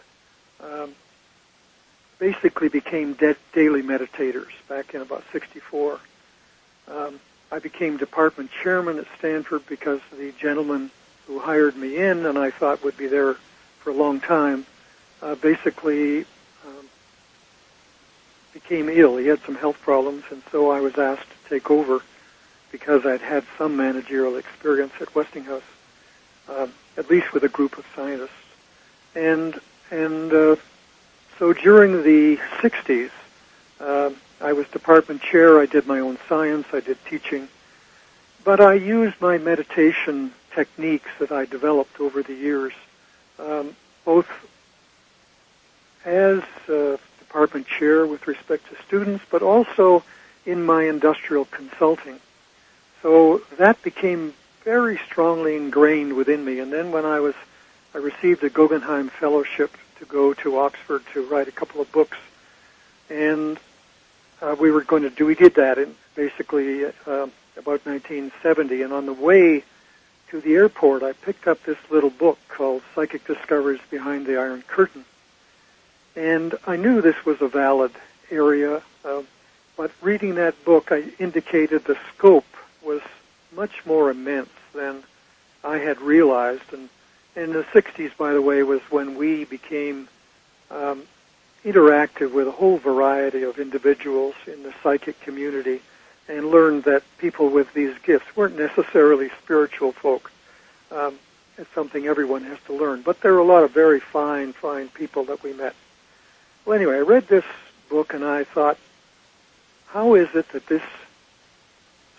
um, 0.61 0.93
basically 2.19 2.69
became 2.69 3.13
de- 3.13 3.35
daily 3.53 3.81
meditators 3.81 4.51
back 4.69 4.93
in 4.93 5.01
about 5.01 5.23
64. 5.31 5.99
Um, 6.87 7.19
I 7.51 7.59
became 7.59 7.97
department 7.97 8.51
chairman 8.63 8.97
at 8.97 9.05
Stanford 9.17 9.65
because 9.67 9.99
the 10.17 10.31
gentleman 10.39 10.91
who 11.27 11.39
hired 11.39 11.75
me 11.75 11.97
in 11.97 12.25
and 12.25 12.37
I 12.37 12.51
thought 12.51 12.83
would 12.83 12.97
be 12.97 13.07
there 13.07 13.35
for 13.79 13.89
a 13.89 13.93
long 13.93 14.19
time 14.19 14.65
uh, 15.21 15.35
basically 15.35 16.25
became 18.53 18.89
ill. 18.89 19.17
He 19.17 19.27
had 19.27 19.39
some 19.41 19.55
health 19.55 19.79
problems, 19.81 20.23
and 20.31 20.41
so 20.51 20.71
I 20.71 20.79
was 20.79 20.97
asked 20.97 21.27
to 21.29 21.49
take 21.49 21.69
over 21.71 22.01
because 22.71 23.05
I'd 23.05 23.21
had 23.21 23.43
some 23.57 23.75
managerial 23.75 24.37
experience 24.37 24.93
at 25.01 25.13
Westinghouse, 25.13 25.63
um, 26.49 26.71
at 26.97 27.09
least 27.09 27.33
with 27.33 27.43
a 27.43 27.49
group 27.49 27.77
of 27.77 27.85
scientists. 27.95 28.31
And 29.15 29.59
and 29.91 30.31
uh, 30.31 30.55
so 31.37 31.53
during 31.53 32.03
the 32.03 32.37
60s, 32.59 33.11
uh, 33.79 34.07
um, 34.07 34.15
I 34.39 34.53
was 34.53 34.67
department 34.69 35.21
chair. 35.21 35.59
I 35.59 35.65
did 35.65 35.85
my 35.85 35.99
own 35.99 36.17
science. 36.29 36.67
I 36.71 36.79
did 36.79 36.97
teaching, 37.05 37.47
but 38.43 38.61
I 38.61 38.73
used 38.73 39.19
my 39.19 39.37
meditation 39.37 40.33
techniques 40.55 41.09
that 41.19 41.31
I 41.31 41.45
developed 41.45 41.99
over 41.99 42.23
the 42.23 42.33
years, 42.33 42.73
um, 43.39 43.75
both 44.05 44.27
as 46.05 46.41
uh, 46.69 46.97
department 47.31 47.65
chair 47.65 48.05
with 48.05 48.27
respect 48.27 48.67
to 48.67 48.75
students, 48.85 49.23
but 49.31 49.41
also 49.41 50.03
in 50.45 50.61
my 50.65 50.83
industrial 50.83 51.45
consulting. 51.45 52.19
So 53.01 53.41
that 53.57 53.81
became 53.83 54.33
very 54.65 54.97
strongly 54.97 55.55
ingrained 55.55 56.13
within 56.13 56.43
me. 56.43 56.59
And 56.59 56.73
then 56.73 56.91
when 56.91 57.05
I 57.05 57.21
was, 57.21 57.33
I 57.95 57.99
received 57.99 58.43
a 58.43 58.49
Guggenheim 58.49 59.07
Fellowship 59.07 59.71
to 59.99 60.05
go 60.05 60.33
to 60.33 60.59
Oxford 60.59 61.03
to 61.13 61.25
write 61.25 61.47
a 61.47 61.53
couple 61.53 61.79
of 61.79 61.89
books, 61.93 62.17
and 63.09 63.57
uh, 64.41 64.57
we 64.59 64.69
were 64.69 64.81
going 64.81 65.03
to 65.03 65.09
do. 65.09 65.25
We 65.25 65.35
did 65.35 65.55
that 65.55 65.77
in 65.77 65.95
basically 66.15 66.83
uh, 66.83 67.27
about 67.55 67.85
1970. 67.85 68.81
And 68.81 68.91
on 68.91 69.05
the 69.05 69.13
way 69.13 69.63
to 70.31 70.41
the 70.41 70.53
airport, 70.55 71.01
I 71.01 71.13
picked 71.13 71.47
up 71.47 71.63
this 71.63 71.77
little 71.89 72.09
book 72.09 72.37
called 72.49 72.81
Psychic 72.93 73.25
Discoveries 73.25 73.79
Behind 73.89 74.25
the 74.25 74.37
Iron 74.37 74.63
Curtain, 74.67 75.05
and 76.15 76.55
I 76.67 76.75
knew 76.75 77.01
this 77.01 77.25
was 77.25 77.41
a 77.41 77.47
valid 77.47 77.91
area. 78.29 78.81
Uh, 79.03 79.23
but 79.77 79.91
reading 80.01 80.35
that 80.35 80.63
book, 80.65 80.91
I 80.91 81.05
indicated 81.19 81.85
the 81.85 81.97
scope 82.13 82.45
was 82.83 83.01
much 83.55 83.85
more 83.85 84.09
immense 84.09 84.49
than 84.73 85.03
I 85.63 85.77
had 85.77 85.99
realized. 86.01 86.73
And 86.73 86.89
in 87.35 87.53
the 87.53 87.63
60s, 87.63 88.15
by 88.17 88.33
the 88.33 88.41
way, 88.41 88.63
was 88.63 88.81
when 88.89 89.17
we 89.17 89.45
became 89.45 90.07
um, 90.69 91.03
interactive 91.63 92.33
with 92.33 92.47
a 92.47 92.51
whole 92.51 92.77
variety 92.77 93.43
of 93.43 93.59
individuals 93.59 94.35
in 94.47 94.63
the 94.63 94.73
psychic 94.83 95.19
community 95.21 95.81
and 96.27 96.49
learned 96.49 96.83
that 96.83 97.03
people 97.17 97.49
with 97.49 97.73
these 97.73 97.97
gifts 98.03 98.35
weren't 98.35 98.57
necessarily 98.57 99.29
spiritual 99.43 99.91
folk. 99.91 100.31
Um, 100.91 101.15
it's 101.57 101.73
something 101.73 102.07
everyone 102.07 102.43
has 102.43 102.57
to 102.67 102.73
learn. 102.73 103.01
But 103.01 103.21
there 103.21 103.33
are 103.33 103.39
a 103.39 103.43
lot 103.43 103.63
of 103.63 103.71
very 103.71 103.99
fine, 103.99 104.53
fine 104.53 104.89
people 104.89 105.25
that 105.25 105.43
we 105.43 105.53
met. 105.53 105.75
Well, 106.65 106.77
anyway, 106.77 106.97
I 106.97 106.99
read 106.99 107.27
this 107.27 107.45
book 107.89 108.13
and 108.13 108.23
I 108.23 108.43
thought, 108.43 108.77
how 109.87 110.13
is 110.13 110.29
it 110.35 110.47
that 110.49 110.67
this 110.67 110.83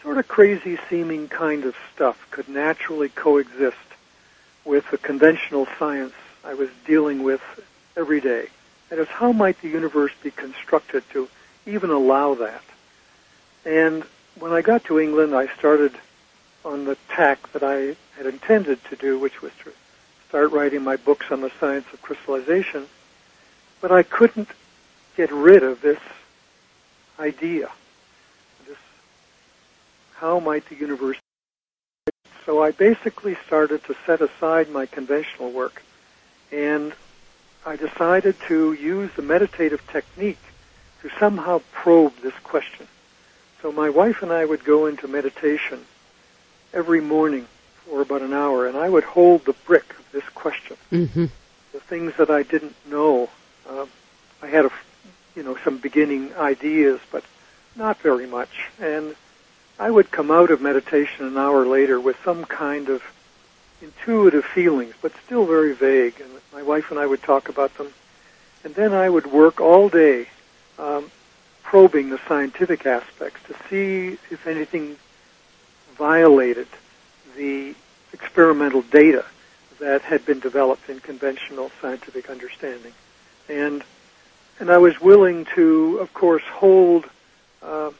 sort 0.03 0.19
of 0.19 0.27
crazy 0.27 0.79
seeming 0.91 1.29
kind 1.29 1.65
of 1.65 1.77
stuff 1.95 2.27
could 2.33 2.49
naturally 2.49 3.09
coexist 3.09 3.77
with 4.65 4.91
the 4.91 4.99
conventional 4.99 5.69
science 5.79 6.15
I 6.45 6.55
was 6.55 6.69
dealing 6.85 7.23
with 7.23 7.41
every 7.97 8.21
day? 8.21 8.49
That 8.89 8.99
is, 8.99 9.07
how 9.07 9.31
might 9.31 9.61
the 9.63 9.69
universe 9.69 10.13
be 10.23 10.33
constructed 10.33 11.05
to 11.13 11.29
even 11.65 11.91
allow 11.91 12.35
that? 12.35 12.63
And 13.65 14.03
when 14.41 14.53
I 14.53 14.61
got 14.61 14.85
to 14.87 14.99
England, 14.99 15.37
I 15.37 15.47
started 15.55 15.95
on 16.65 16.85
the 16.85 16.97
tack 17.09 17.53
that 17.53 17.63
I 17.63 17.97
had 18.17 18.27
intended 18.27 18.85
to 18.87 18.97
do, 18.97 19.21
which 19.21 19.41
was 19.41 19.53
to 19.63 19.73
start 20.29 20.51
writing 20.51 20.83
my 20.83 20.97
books 20.97 21.27
on 21.31 21.43
the 21.43 21.53
science 21.61 21.87
of 21.93 22.03
crystallization. 22.03 22.89
But 23.83 23.93
I 23.93 24.03
couldn't 24.03 24.49
get 25.17 25.31
rid 25.31 25.63
of 25.63 25.83
this 25.83 25.99
idea. 27.19 27.71
This, 28.67 28.79
how 30.15 30.39
might 30.41 30.67
the 30.71 30.77
universe? 30.77 31.19
So 32.47 32.63
I 32.63 32.71
basically 32.71 33.37
started 33.47 33.85
to 33.85 33.95
set 34.07 34.23
aside 34.23 34.71
my 34.71 34.87
conventional 34.87 35.51
work, 35.53 35.83
and 36.51 36.95
I 37.67 37.77
decided 37.77 38.37
to 38.49 38.73
use 38.73 39.11
the 39.15 39.23
meditative 39.23 39.87
technique 39.89 40.41
to 41.03 41.11
somehow 41.19 41.61
probe 41.73 42.17
this 42.23 42.35
question. 42.43 42.87
So 43.61 43.71
my 43.71 43.91
wife 43.91 44.23
and 44.23 44.33
I 44.33 44.45
would 44.45 44.65
go 44.65 44.87
into 44.87 45.07
meditation 45.07 45.85
every 46.73 47.01
morning 47.01 47.47
for 47.85 48.01
about 48.01 48.23
an 48.23 48.33
hour, 48.33 48.67
and 48.67 48.77
I 48.77 48.89
would 48.89 49.05
hold 49.05 49.45
the 49.45 49.55
brick 49.67 49.91
of 49.99 50.13
this 50.13 50.29
question. 50.31 50.77
Mm-hmm. 50.91 51.27
The 51.73 51.81
things 51.81 52.15
that 52.17 52.31
I 52.31 52.43
didn't 52.43 52.75
know. 52.87 53.29
I 54.43 54.49
had 54.49 54.67
a 54.67 54.71
you 55.35 55.43
know, 55.43 55.57
some 55.65 55.79
beginning 55.79 56.35
ideas, 56.35 57.01
but 57.11 57.25
not 57.77 57.99
very 58.01 58.27
much. 58.27 58.69
And 58.81 59.15
I 59.79 59.91
would 59.91 60.11
come 60.11 60.31
out 60.31 60.51
of 60.51 60.61
meditation 60.61 61.27
an 61.27 61.37
hour 61.37 61.65
later 61.67 61.99
with 61.99 62.17
some 62.25 62.45
kind 62.45 62.89
of 62.89 63.03
intuitive 63.81 64.45
feelings, 64.45 64.95
but 65.01 65.13
still 65.25 65.47
very 65.47 65.75
vague. 65.75 66.21
And 66.21 66.31
my 66.53 66.63
wife 66.63 66.91
and 66.91 67.01
I 67.01 67.07
would 67.07 67.23
talk 67.23 67.49
about 67.49 67.77
them. 67.79 67.93
And 68.65 68.75
then 68.75 68.93
I 68.93 69.09
would 69.09 69.27
work 69.27 69.61
all 69.61 69.89
day 69.89 70.29
um, 70.79 71.11
probing 71.63 72.11
the 72.11 72.21
scientific 72.29 72.87
aspects 72.87 73.41
to 73.49 73.55
see 73.69 74.19
if 74.31 74.47
anything 74.47 74.97
violated 75.97 76.69
the 77.37 77.75
experimental 78.13 78.83
data 78.83 79.25
that 79.81 80.03
had 80.03 80.25
been 80.27 80.39
developed 80.39 80.89
in 80.89 81.01
conventional 81.01 81.71
scientific 81.81 82.31
understanding. 82.31 82.93
And 83.49 83.83
and 84.61 84.71
I 84.71 84.79
was 84.79 85.01
willing 85.01 85.47
to, 85.55 85.99
of 85.99 86.13
course, 86.15 86.43
hold 86.45 87.07
uh, 87.63 87.91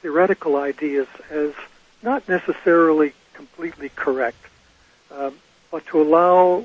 theoretical 0.00 0.56
ideas 0.56 1.06
as 1.30 1.52
not 2.02 2.28
necessarily 2.28 3.12
completely 3.34 3.88
correct, 3.90 4.44
um, 5.10 5.34
but 5.70 5.86
to 5.86 6.02
allow 6.02 6.64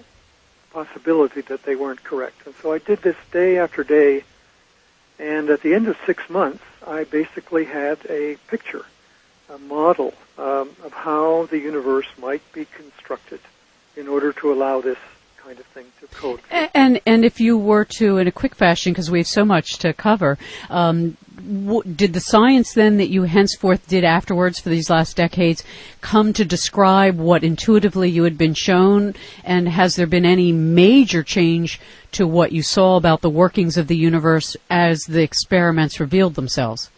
possibility 0.71 1.41
that 1.41 1.63
they 1.63 1.75
weren't 1.75 2.03
correct. 2.03 2.45
And 2.45 2.55
so 2.61 2.73
I 2.73 2.79
did 2.79 3.01
this 3.01 3.15
day 3.31 3.57
after 3.57 3.83
day, 3.83 4.23
and 5.19 5.49
at 5.49 5.61
the 5.61 5.73
end 5.73 5.87
of 5.87 5.97
six 6.05 6.29
months, 6.29 6.63
I 6.85 7.03
basically 7.03 7.65
had 7.65 7.99
a 8.09 8.37
picture, 8.47 8.85
a 9.53 9.57
model 9.57 10.13
um, 10.37 10.69
of 10.83 10.93
how 10.93 11.47
the 11.47 11.59
universe 11.59 12.07
might 12.19 12.43
be 12.53 12.65
constructed 12.65 13.39
in 13.95 14.07
order 14.07 14.31
to 14.33 14.53
allow 14.53 14.81
this 14.81 14.99
kind 15.47 15.59
of 15.59 15.65
thing 15.67 15.85
to 16.01 16.07
code. 16.07 16.41
And 16.73 16.99
and 17.05 17.23
if 17.23 17.39
you 17.39 17.57
were 17.57 17.85
to, 17.99 18.17
in 18.17 18.27
a 18.27 18.31
quick 18.31 18.53
fashion, 18.53 18.91
because 18.91 19.09
we 19.09 19.19
have 19.19 19.27
so 19.27 19.45
much 19.45 19.77
to 19.79 19.93
cover, 19.93 20.37
um, 20.69 21.15
w- 21.37 21.83
did 21.83 22.11
the 22.13 22.19
science 22.19 22.73
then 22.73 22.97
that 22.97 23.07
you 23.07 23.23
henceforth 23.23 23.87
did 23.87 24.03
afterwards 24.03 24.59
for 24.59 24.69
these 24.69 24.89
last 24.89 25.15
decades 25.15 25.63
come 26.01 26.33
to 26.33 26.43
describe 26.43 27.17
what 27.17 27.45
intuitively 27.45 28.09
you 28.09 28.23
had 28.23 28.37
been 28.37 28.53
shown? 28.53 29.15
And 29.45 29.69
has 29.69 29.95
there 29.95 30.07
been 30.07 30.25
any 30.25 30.51
major 30.51 31.23
change 31.23 31.79
to 32.11 32.27
what 32.27 32.51
you 32.51 32.61
saw 32.61 32.97
about 32.97 33.21
the 33.21 33.29
workings 33.29 33.77
of 33.77 33.87
the 33.87 33.97
universe 33.97 34.57
as 34.69 34.99
the 35.03 35.23
experiments 35.23 35.99
revealed 35.99 36.35
themselves? 36.35 36.89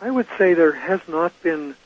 I 0.00 0.10
would 0.10 0.26
say 0.36 0.54
there 0.54 0.72
has 0.72 1.00
not 1.06 1.32
been 1.42 1.76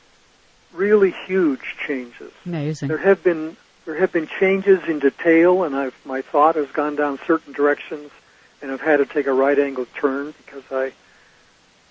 really 0.73 1.11
huge 1.27 1.75
changes. 1.85 2.31
Amazing. 2.43 2.87
There 2.87 2.97
have 2.97 3.23
been 3.23 3.55
there 3.87 3.95
have 3.95 4.11
been 4.11 4.27
changes 4.39 4.81
in 4.89 4.99
detail, 4.99 5.63
and 5.63 5.73
I've, 5.73 5.95
my 6.05 6.21
thought 6.21 6.57
has 6.57 6.67
gone 6.73 6.97
down 6.97 7.19
certain 7.25 7.53
directions, 7.53 8.11
and 8.61 8.69
I've 8.69 8.81
had 8.81 8.97
to 8.97 9.05
take 9.05 9.27
a 9.27 9.33
right 9.33 9.57
angle 9.57 9.85
turn 9.99 10.33
because 10.45 10.63
I, 10.69 10.91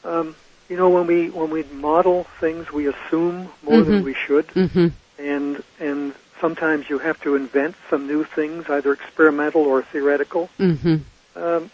um, 0.04 0.36
you 0.68 0.76
know, 0.76 0.90
when 0.90 1.06
we 1.06 1.30
when 1.30 1.50
we 1.50 1.62
model 1.64 2.26
things, 2.38 2.70
we 2.70 2.86
assume 2.86 3.48
more 3.62 3.80
Mm-hmm. 3.80 3.90
than 3.90 4.04
we 4.04 4.14
should, 4.26 4.44
hmm 4.50 4.88
and 5.18 5.64
and 5.80 6.14
sometimes 6.38 6.90
you 6.90 6.98
have 6.98 7.18
to 7.22 7.34
invent 7.34 7.74
some 7.88 8.06
new 8.06 8.24
things, 8.24 8.68
either 8.68 8.92
experimental 8.92 9.62
or 9.62 9.82
theoretical. 9.82 10.50
hmm 10.58 10.96
Um, 11.34 11.70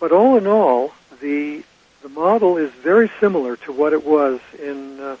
but 0.00 0.10
all 0.10 0.36
in 0.36 0.48
all, 0.48 0.92
the 1.20 1.62
the 2.02 2.08
model 2.08 2.56
is 2.56 2.72
very 2.82 3.10
similar 3.20 3.56
to 3.58 3.70
what 3.72 3.92
it 3.92 4.04
was 4.04 4.40
in 4.58 4.98
uh, 4.98 5.16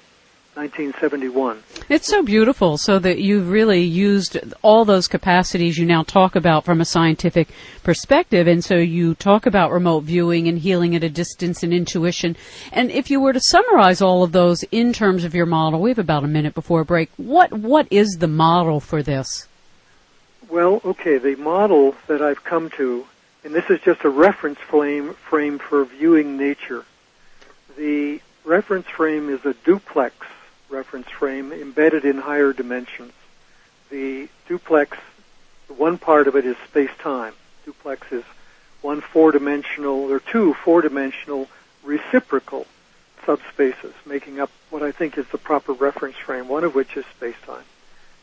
1971. 0.54 1.62
It's 1.88 2.06
so 2.06 2.22
beautiful, 2.22 2.78
so 2.78 2.98
that 3.00 3.18
you've 3.18 3.50
really 3.50 3.80
used 3.80 4.38
all 4.62 4.84
those 4.84 5.08
capacities 5.08 5.78
you 5.78 5.84
now 5.84 6.04
talk 6.04 6.36
about 6.36 6.64
from 6.64 6.80
a 6.80 6.84
scientific 6.84 7.48
perspective, 7.82 8.46
and 8.46 8.64
so 8.64 8.76
you 8.76 9.14
talk 9.14 9.46
about 9.46 9.72
remote 9.72 10.04
viewing 10.04 10.46
and 10.46 10.58
healing 10.58 10.94
at 10.94 11.02
a 11.02 11.08
distance 11.08 11.62
and 11.64 11.72
intuition. 11.72 12.36
And 12.72 12.90
if 12.92 13.10
you 13.10 13.20
were 13.20 13.32
to 13.32 13.40
summarize 13.40 14.00
all 14.00 14.22
of 14.22 14.32
those 14.32 14.62
in 14.70 14.92
terms 14.92 15.24
of 15.24 15.34
your 15.34 15.46
model, 15.46 15.80
we 15.80 15.90
have 15.90 15.98
about 15.98 16.24
a 16.24 16.28
minute 16.28 16.54
before 16.54 16.84
break. 16.84 17.10
What 17.16 17.52
what 17.52 17.88
is 17.90 18.18
the 18.18 18.28
model 18.28 18.78
for 18.78 19.02
this? 19.02 19.48
Well, 20.48 20.80
okay, 20.84 21.18
the 21.18 21.34
model 21.36 21.96
that 22.06 22.22
I've 22.22 22.44
come 22.44 22.70
to, 22.70 23.06
and 23.42 23.54
this 23.54 23.68
is 23.70 23.80
just 23.80 24.04
a 24.04 24.08
reference 24.08 24.58
frame, 24.58 25.14
frame 25.14 25.58
for 25.58 25.84
viewing 25.84 26.36
nature. 26.36 26.84
The 27.76 28.20
reference 28.44 28.86
frame 28.86 29.30
is 29.30 29.44
a 29.44 29.54
duplex 29.64 30.14
reference 30.74 31.08
frame 31.08 31.52
embedded 31.52 32.04
in 32.04 32.18
higher 32.18 32.52
dimensions. 32.52 33.12
The 33.90 34.28
duplex, 34.48 34.98
one 35.68 35.98
part 35.98 36.26
of 36.26 36.36
it 36.36 36.44
is 36.44 36.56
space-time. 36.68 37.34
Duplex 37.64 38.10
is 38.12 38.24
one 38.82 39.00
four-dimensional, 39.00 40.12
or 40.12 40.20
two 40.20 40.54
four-dimensional 40.54 41.48
reciprocal 41.82 42.66
subspaces, 43.24 43.94
making 44.04 44.40
up 44.40 44.50
what 44.70 44.82
I 44.82 44.92
think 44.92 45.16
is 45.16 45.26
the 45.28 45.38
proper 45.38 45.72
reference 45.72 46.16
frame, 46.16 46.48
one 46.48 46.64
of 46.64 46.74
which 46.74 46.96
is 46.96 47.04
space-time 47.16 47.64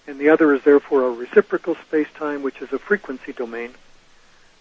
and 0.08 0.20
the 0.20 0.30
other 0.30 0.54
is 0.54 0.64
therefore 0.64 1.08
a 1.08 1.12
reciprocal 1.12 1.76
space-time, 1.76 2.44
which 2.44 2.62
is 2.62 2.72
a 2.74 2.80
frequency 2.80 3.34
domain. 3.34 3.72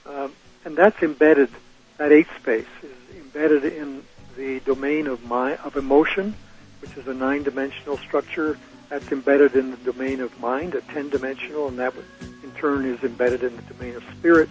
Um, 0.07 0.33
and 0.65 0.77
that's 0.77 1.03
embedded, 1.03 1.51
that 1.97 2.13
eight 2.13 2.29
space 2.41 2.67
is 2.83 3.17
embedded 3.17 3.65
in 3.65 4.03
the 4.37 4.61
domain 4.61 5.07
of 5.07 5.25
my, 5.25 5.57
of 5.57 5.77
emotion, 5.77 6.35
which 6.81 6.97
is 6.97 7.07
a 7.07 7.15
nine-dimensional 7.15 7.99
structure. 7.99 8.59
That's 8.89 9.11
embedded 9.13 9.55
in 9.55 9.71
the 9.71 9.77
domain 9.79 10.21
of 10.21 10.39
mind, 10.41 10.75
a 10.75 10.81
ten-dimensional, 10.81 11.69
and 11.69 11.79
that 11.79 11.95
in 12.43 12.51
turn 12.53 12.85
is 12.85 13.03
embedded 13.05 13.43
in 13.43 13.55
the 13.55 13.63
domain 13.63 13.95
of 13.95 14.05
spirit. 14.19 14.49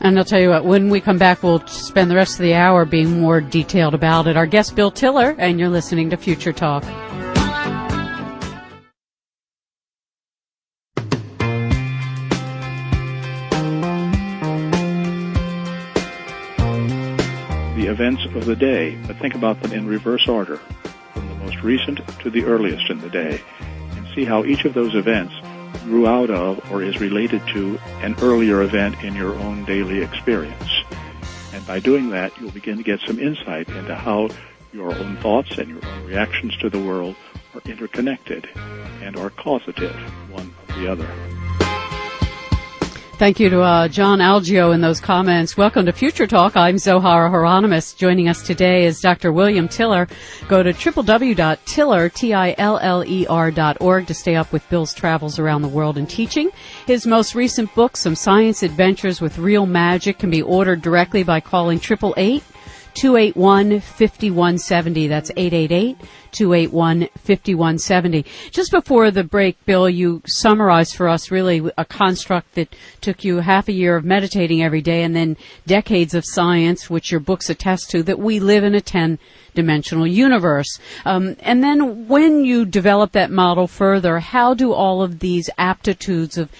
And 0.00 0.18
I'll 0.18 0.24
tell 0.24 0.40
you 0.40 0.50
what, 0.50 0.64
when 0.64 0.88
we 0.88 1.00
come 1.00 1.18
back, 1.18 1.42
we'll 1.42 1.66
spend 1.66 2.10
the 2.10 2.16
rest 2.16 2.34
of 2.34 2.42
the 2.42 2.54
hour 2.54 2.84
being 2.84 3.20
more 3.20 3.40
detailed 3.40 3.94
about 3.94 4.26
it. 4.26 4.36
Our 4.36 4.46
guest, 4.46 4.74
Bill 4.74 4.90
Tiller, 4.90 5.34
and 5.38 5.58
you're 5.58 5.68
listening 5.68 6.10
to 6.10 6.16
Future 6.16 6.52
Talk. 6.52 6.84
the 17.84 17.90
events 17.90 18.24
of 18.34 18.46
the 18.46 18.56
day, 18.56 18.96
but 19.06 19.16
think 19.16 19.34
about 19.34 19.60
them 19.60 19.72
in 19.72 19.86
reverse 19.86 20.26
order, 20.26 20.56
from 20.56 20.70
the 20.72 20.84
most 20.84 21.03
recent 21.64 22.06
to 22.20 22.30
the 22.30 22.44
earliest 22.44 22.90
in 22.90 23.00
the 23.00 23.10
day, 23.10 23.40
and 23.60 24.06
see 24.14 24.24
how 24.24 24.44
each 24.44 24.64
of 24.64 24.74
those 24.74 24.94
events 24.94 25.34
grew 25.84 26.06
out 26.06 26.30
of 26.30 26.70
or 26.70 26.82
is 26.82 27.00
related 27.00 27.46
to 27.48 27.78
an 28.02 28.14
earlier 28.20 28.62
event 28.62 29.02
in 29.02 29.14
your 29.14 29.34
own 29.34 29.64
daily 29.64 30.02
experience. 30.02 30.70
And 31.52 31.66
by 31.66 31.80
doing 31.80 32.10
that, 32.10 32.38
you'll 32.38 32.50
begin 32.50 32.76
to 32.76 32.82
get 32.82 33.00
some 33.00 33.18
insight 33.18 33.68
into 33.68 33.94
how 33.94 34.28
your 34.72 34.92
own 34.92 35.16
thoughts 35.18 35.58
and 35.58 35.68
your 35.68 35.84
own 35.84 36.06
reactions 36.06 36.56
to 36.58 36.68
the 36.68 36.78
world 36.78 37.16
are 37.54 37.62
interconnected 37.64 38.48
and 39.02 39.16
are 39.16 39.30
causative 39.30 39.94
one 40.30 40.52
of 40.68 40.74
the 40.76 40.90
other. 40.90 41.33
Thank 43.16 43.38
you 43.38 43.48
to 43.50 43.60
uh, 43.60 43.86
John 43.86 44.18
Algio 44.18 44.74
in 44.74 44.80
those 44.80 45.00
comments. 45.00 45.56
Welcome 45.56 45.86
to 45.86 45.92
Future 45.92 46.26
Talk. 46.26 46.56
I'm 46.56 46.74
Zohara 46.74 47.30
Hieronimus. 47.30 47.96
Joining 47.96 48.28
us 48.28 48.42
today 48.42 48.86
is 48.86 49.00
Dr. 49.00 49.32
William 49.32 49.68
Tiller. 49.68 50.08
Go 50.48 50.64
to 50.64 50.72
www.tiller, 50.72 52.08
T-I-L-L-E-R 52.08 53.50
dot 53.52 53.76
org 53.80 54.08
to 54.08 54.14
stay 54.14 54.34
up 54.34 54.52
with 54.52 54.68
Bill's 54.68 54.92
travels 54.92 55.38
around 55.38 55.62
the 55.62 55.68
world 55.68 55.96
and 55.96 56.10
teaching. 56.10 56.50
His 56.88 57.06
most 57.06 57.36
recent 57.36 57.72
book, 57.76 57.96
Some 57.96 58.16
Science 58.16 58.64
Adventures 58.64 59.20
with 59.20 59.38
Real 59.38 59.64
Magic, 59.64 60.18
can 60.18 60.30
be 60.30 60.42
ordered 60.42 60.82
directly 60.82 61.22
by 61.22 61.38
calling 61.38 61.78
888 61.78 62.42
281 62.94 63.80
5170. 63.80 65.06
That's 65.08 65.30
888 65.36 65.96
281 66.32 67.08
5170. 67.16 68.24
Just 68.50 68.70
before 68.70 69.10
the 69.10 69.24
break, 69.24 69.62
Bill, 69.66 69.88
you 69.88 70.22
summarized 70.26 70.96
for 70.96 71.08
us 71.08 71.30
really 71.30 71.70
a 71.78 71.84
construct 71.84 72.54
that 72.54 72.74
took 73.00 73.24
you 73.24 73.38
half 73.38 73.68
a 73.68 73.72
year 73.72 73.96
of 73.96 74.04
meditating 74.04 74.62
every 74.62 74.82
day 74.82 75.02
and 75.02 75.14
then 75.14 75.36
decades 75.66 76.14
of 76.14 76.24
science, 76.26 76.90
which 76.90 77.10
your 77.10 77.20
books 77.20 77.50
attest 77.50 77.90
to, 77.90 78.02
that 78.02 78.18
we 78.18 78.40
live 78.40 78.64
in 78.64 78.74
a 78.74 78.80
10 78.80 79.18
dimensional 79.54 80.06
universe. 80.06 80.78
Um, 81.04 81.36
and 81.40 81.62
then 81.62 82.08
when 82.08 82.44
you 82.44 82.64
develop 82.64 83.12
that 83.12 83.30
model 83.30 83.66
further, 83.66 84.18
how 84.18 84.54
do 84.54 84.72
all 84.72 85.02
of 85.02 85.20
these 85.20 85.48
aptitudes 85.58 86.36
of 86.36 86.50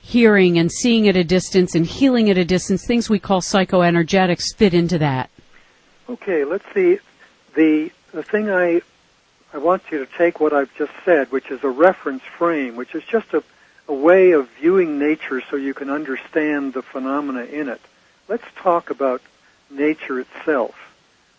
hearing 0.00 0.58
and 0.58 0.70
seeing 0.70 1.08
at 1.08 1.16
a 1.16 1.24
distance 1.24 1.74
and 1.74 1.86
healing 1.86 2.28
at 2.28 2.38
a 2.38 2.44
distance, 2.44 2.84
things 2.86 3.08
we 3.08 3.18
call 3.18 3.40
psychoenergetics, 3.40 4.56
fit 4.56 4.74
into 4.74 4.98
that? 4.98 5.30
Okay, 6.08 6.44
let's 6.44 6.64
see. 6.74 6.98
The 7.54 7.90
the 8.12 8.22
thing 8.22 8.50
I 8.50 8.82
I 9.52 9.58
want 9.58 9.82
you 9.90 10.04
to 10.04 10.06
take 10.18 10.40
what 10.40 10.52
I've 10.52 10.74
just 10.76 10.92
said, 11.04 11.30
which 11.30 11.50
is 11.50 11.62
a 11.62 11.68
reference 11.68 12.22
frame, 12.22 12.76
which 12.76 12.94
is 12.94 13.04
just 13.04 13.32
a, 13.34 13.42
a 13.86 13.94
way 13.94 14.32
of 14.32 14.48
viewing 14.60 14.98
nature 14.98 15.42
so 15.50 15.56
you 15.56 15.74
can 15.74 15.90
understand 15.90 16.72
the 16.72 16.82
phenomena 16.82 17.44
in 17.44 17.68
it. 17.68 17.80
Let's 18.28 18.44
talk 18.56 18.90
about 18.90 19.20
nature 19.70 20.20
itself. 20.20 20.74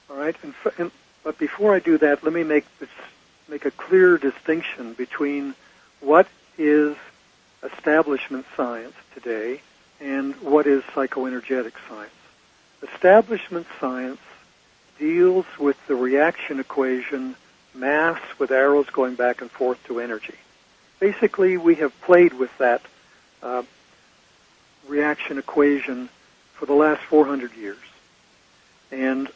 All 0.10 0.18
right, 0.18 0.36
and, 0.44 0.54
and 0.78 0.92
but 1.24 1.38
before 1.38 1.76
I 1.76 1.80
do 1.80 1.98
that, 1.98 2.24
let 2.24 2.34
me 2.34 2.44
make 2.44 2.66
this 2.80 2.90
make 3.50 3.66
a 3.66 3.72
clear 3.72 4.18
distinction 4.18 4.94
between 4.94 5.56
what 6.00 6.28
is 6.58 6.96
establishment 7.64 8.46
science 8.56 8.96
today 9.14 9.62
and 10.00 10.36
what 10.42 10.68
is 10.68 10.84
psychoenergetic 10.84 11.74
science. 11.88 12.12
Establishment 12.82 13.66
science 13.80 14.20
deals 15.00 15.46
with 15.60 15.78
the 15.88 15.96
reaction 15.96 16.60
equation 16.60 17.36
mass 17.74 18.20
with 18.38 18.52
arrows 18.52 18.90
going 18.90 19.16
back 19.16 19.42
and 19.42 19.50
forth 19.50 19.84
to 19.88 20.00
energy. 20.00 20.36
Basically, 21.00 21.58
we 21.58 21.76
have 21.76 22.00
played 22.02 22.34
with 22.34 22.56
that 22.60 22.82
uh, 23.42 23.64
reaction 24.88 25.38
equation 25.38 26.10
for 26.54 26.66
the 26.66 26.74
last 26.74 27.02
400 27.02 27.56
years. 27.56 27.78
And 28.92 29.30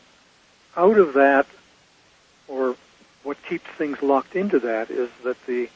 out 0.76 0.98
of 0.98 1.14
that, 1.16 1.48
or 2.48 2.76
what 3.24 3.38
keeps 3.44 3.66
things 3.78 4.02
locked 4.02 4.36
into 4.36 4.60
that, 4.60 4.90
is 4.90 5.10
that 5.24 5.44
the 5.46 5.70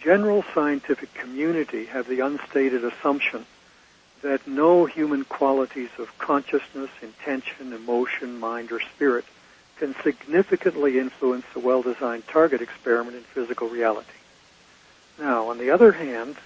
general 0.00 0.44
scientific 0.54 1.12
community 1.14 1.86
have 1.86 2.06
the 2.06 2.20
unstated 2.20 2.84
assumption 2.84 3.44
that 4.24 4.46
no 4.46 4.86
human 4.86 5.22
qualities 5.22 5.90
of 5.98 6.16
consciousness, 6.16 6.88
intention, 7.02 7.74
emotion, 7.74 8.40
mind, 8.40 8.72
or 8.72 8.80
spirit 8.80 9.22
can 9.76 9.94
significantly 10.02 10.98
influence 10.98 11.44
a 11.54 11.58
well-designed 11.58 12.26
target 12.26 12.62
experiment 12.62 13.14
in 13.14 13.22
physical 13.22 13.68
reality. 13.68 14.16
Now, 15.18 15.50
on 15.50 15.58
the 15.58 15.70
other 15.70 15.92
hand, 15.92 16.36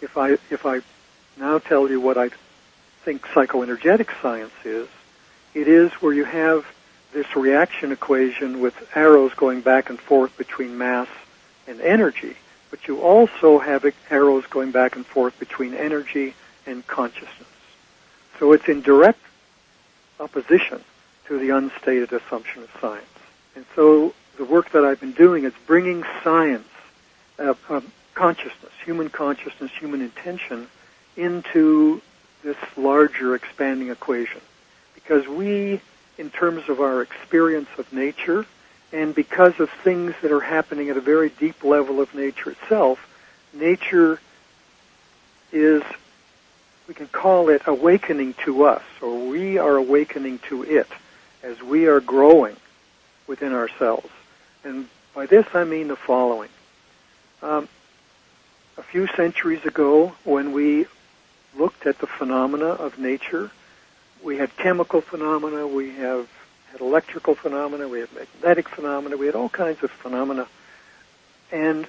if 0.00 0.18
I 0.18 0.32
if 0.50 0.66
I 0.66 0.80
now 1.38 1.58
tell 1.60 1.88
you 1.88 2.00
what 2.00 2.18
I 2.18 2.30
think 3.04 3.22
psychoenergetic 3.22 4.08
science 4.20 4.52
is, 4.64 4.88
it 5.54 5.68
is 5.68 5.92
where 6.02 6.12
you 6.12 6.24
have 6.24 6.66
this 7.12 7.36
reaction 7.36 7.92
equation 7.92 8.60
with 8.60 8.74
arrows 8.96 9.32
going 9.34 9.60
back 9.60 9.90
and 9.90 10.00
forth 10.00 10.36
between 10.36 10.76
mass 10.76 11.08
and 11.68 11.80
energy, 11.80 12.36
but 12.70 12.88
you 12.88 13.00
also 13.00 13.60
have 13.60 13.86
arrows 14.10 14.44
going 14.46 14.72
back 14.72 14.96
and 14.96 15.06
forth 15.06 15.38
between 15.38 15.74
energy 15.74 16.34
and 16.66 16.86
consciousness. 16.86 17.48
So 18.38 18.52
it's 18.52 18.68
in 18.68 18.82
direct 18.82 19.20
opposition 20.20 20.80
to 21.26 21.38
the 21.38 21.50
unstated 21.50 22.12
assumption 22.12 22.62
of 22.62 22.70
science. 22.80 23.06
And 23.54 23.64
so 23.74 24.14
the 24.38 24.44
work 24.44 24.70
that 24.70 24.84
I've 24.84 25.00
been 25.00 25.12
doing 25.12 25.44
is 25.44 25.52
bringing 25.66 26.04
science, 26.22 26.68
uh, 27.38 27.54
uh, 27.68 27.80
consciousness, 28.14 28.72
human 28.84 29.10
consciousness, 29.10 29.70
human 29.78 30.00
intention, 30.00 30.68
into 31.16 32.00
this 32.42 32.56
larger 32.76 33.34
expanding 33.34 33.90
equation. 33.90 34.40
Because 34.94 35.26
we, 35.28 35.80
in 36.18 36.30
terms 36.30 36.68
of 36.68 36.80
our 36.80 37.02
experience 37.02 37.68
of 37.78 37.92
nature, 37.92 38.46
and 38.92 39.14
because 39.14 39.58
of 39.60 39.70
things 39.70 40.14
that 40.22 40.30
are 40.30 40.40
happening 40.40 40.90
at 40.90 40.96
a 40.96 41.00
very 41.00 41.30
deep 41.30 41.64
level 41.64 42.00
of 42.00 42.14
nature 42.14 42.50
itself, 42.50 42.98
nature 43.54 44.20
is, 45.52 45.82
we 46.92 46.96
can 46.96 47.08
call 47.08 47.48
it 47.48 47.62
awakening 47.64 48.34
to 48.44 48.64
us, 48.64 48.82
or 49.00 49.26
we 49.30 49.56
are 49.56 49.76
awakening 49.76 50.38
to 50.40 50.62
it 50.62 50.88
as 51.42 51.62
we 51.62 51.86
are 51.86 52.00
growing 52.00 52.54
within 53.26 53.54
ourselves. 53.54 54.10
And 54.62 54.88
by 55.14 55.24
this 55.24 55.46
I 55.54 55.64
mean 55.64 55.88
the 55.88 55.96
following. 55.96 56.50
Um, 57.40 57.66
a 58.76 58.82
few 58.82 59.06
centuries 59.06 59.64
ago, 59.64 60.14
when 60.24 60.52
we 60.52 60.84
looked 61.56 61.86
at 61.86 61.98
the 61.98 62.06
phenomena 62.06 62.66
of 62.66 62.98
nature, 62.98 63.50
we 64.22 64.36
had 64.36 64.54
chemical 64.58 65.00
phenomena, 65.00 65.66
we 65.66 65.94
have 65.94 66.28
had 66.72 66.82
electrical 66.82 67.34
phenomena, 67.34 67.88
we 67.88 68.00
had 68.00 68.12
magnetic 68.12 68.68
phenomena, 68.68 69.16
we 69.16 69.24
had 69.24 69.34
all 69.34 69.48
kinds 69.48 69.82
of 69.82 69.90
phenomena. 69.90 70.46
And 71.50 71.86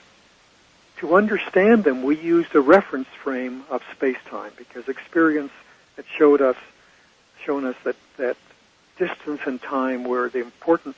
to 0.98 1.16
understand 1.16 1.84
them, 1.84 2.04
we 2.04 2.18
used 2.18 2.56
a 2.56 2.62
reference 2.62 3.08
frame 3.08 3.64
of 3.70 3.82
space-time 3.96 4.52
because 4.58 4.88
experience 4.88 5.52
had 5.96 6.06
showed 6.18 6.42
us, 6.42 6.58
shown 7.44 7.66
us 7.66 7.76
that, 7.84 7.96
that 8.18 8.38
distance 8.98 9.42
and 9.46 9.62
time 9.62 10.04
were 10.04 10.30
the 10.30 10.40
important 10.40 10.96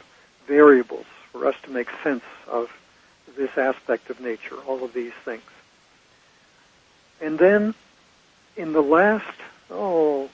variables 0.48 1.06
for 1.32 1.48
us 1.48 1.56
to 1.64 1.72
make 1.72 1.90
sense 2.04 2.24
of 2.48 2.70
this 3.36 3.58
aspect 3.58 4.10
of 4.10 4.20
nature, 4.20 4.56
all 4.68 4.84
of 4.84 4.94
these 4.94 5.14
things. 5.24 5.42
And 7.22 7.40
then 7.40 7.74
in 8.56 8.74
the 8.74 8.82
last, 8.82 9.36
oh, 9.72 10.30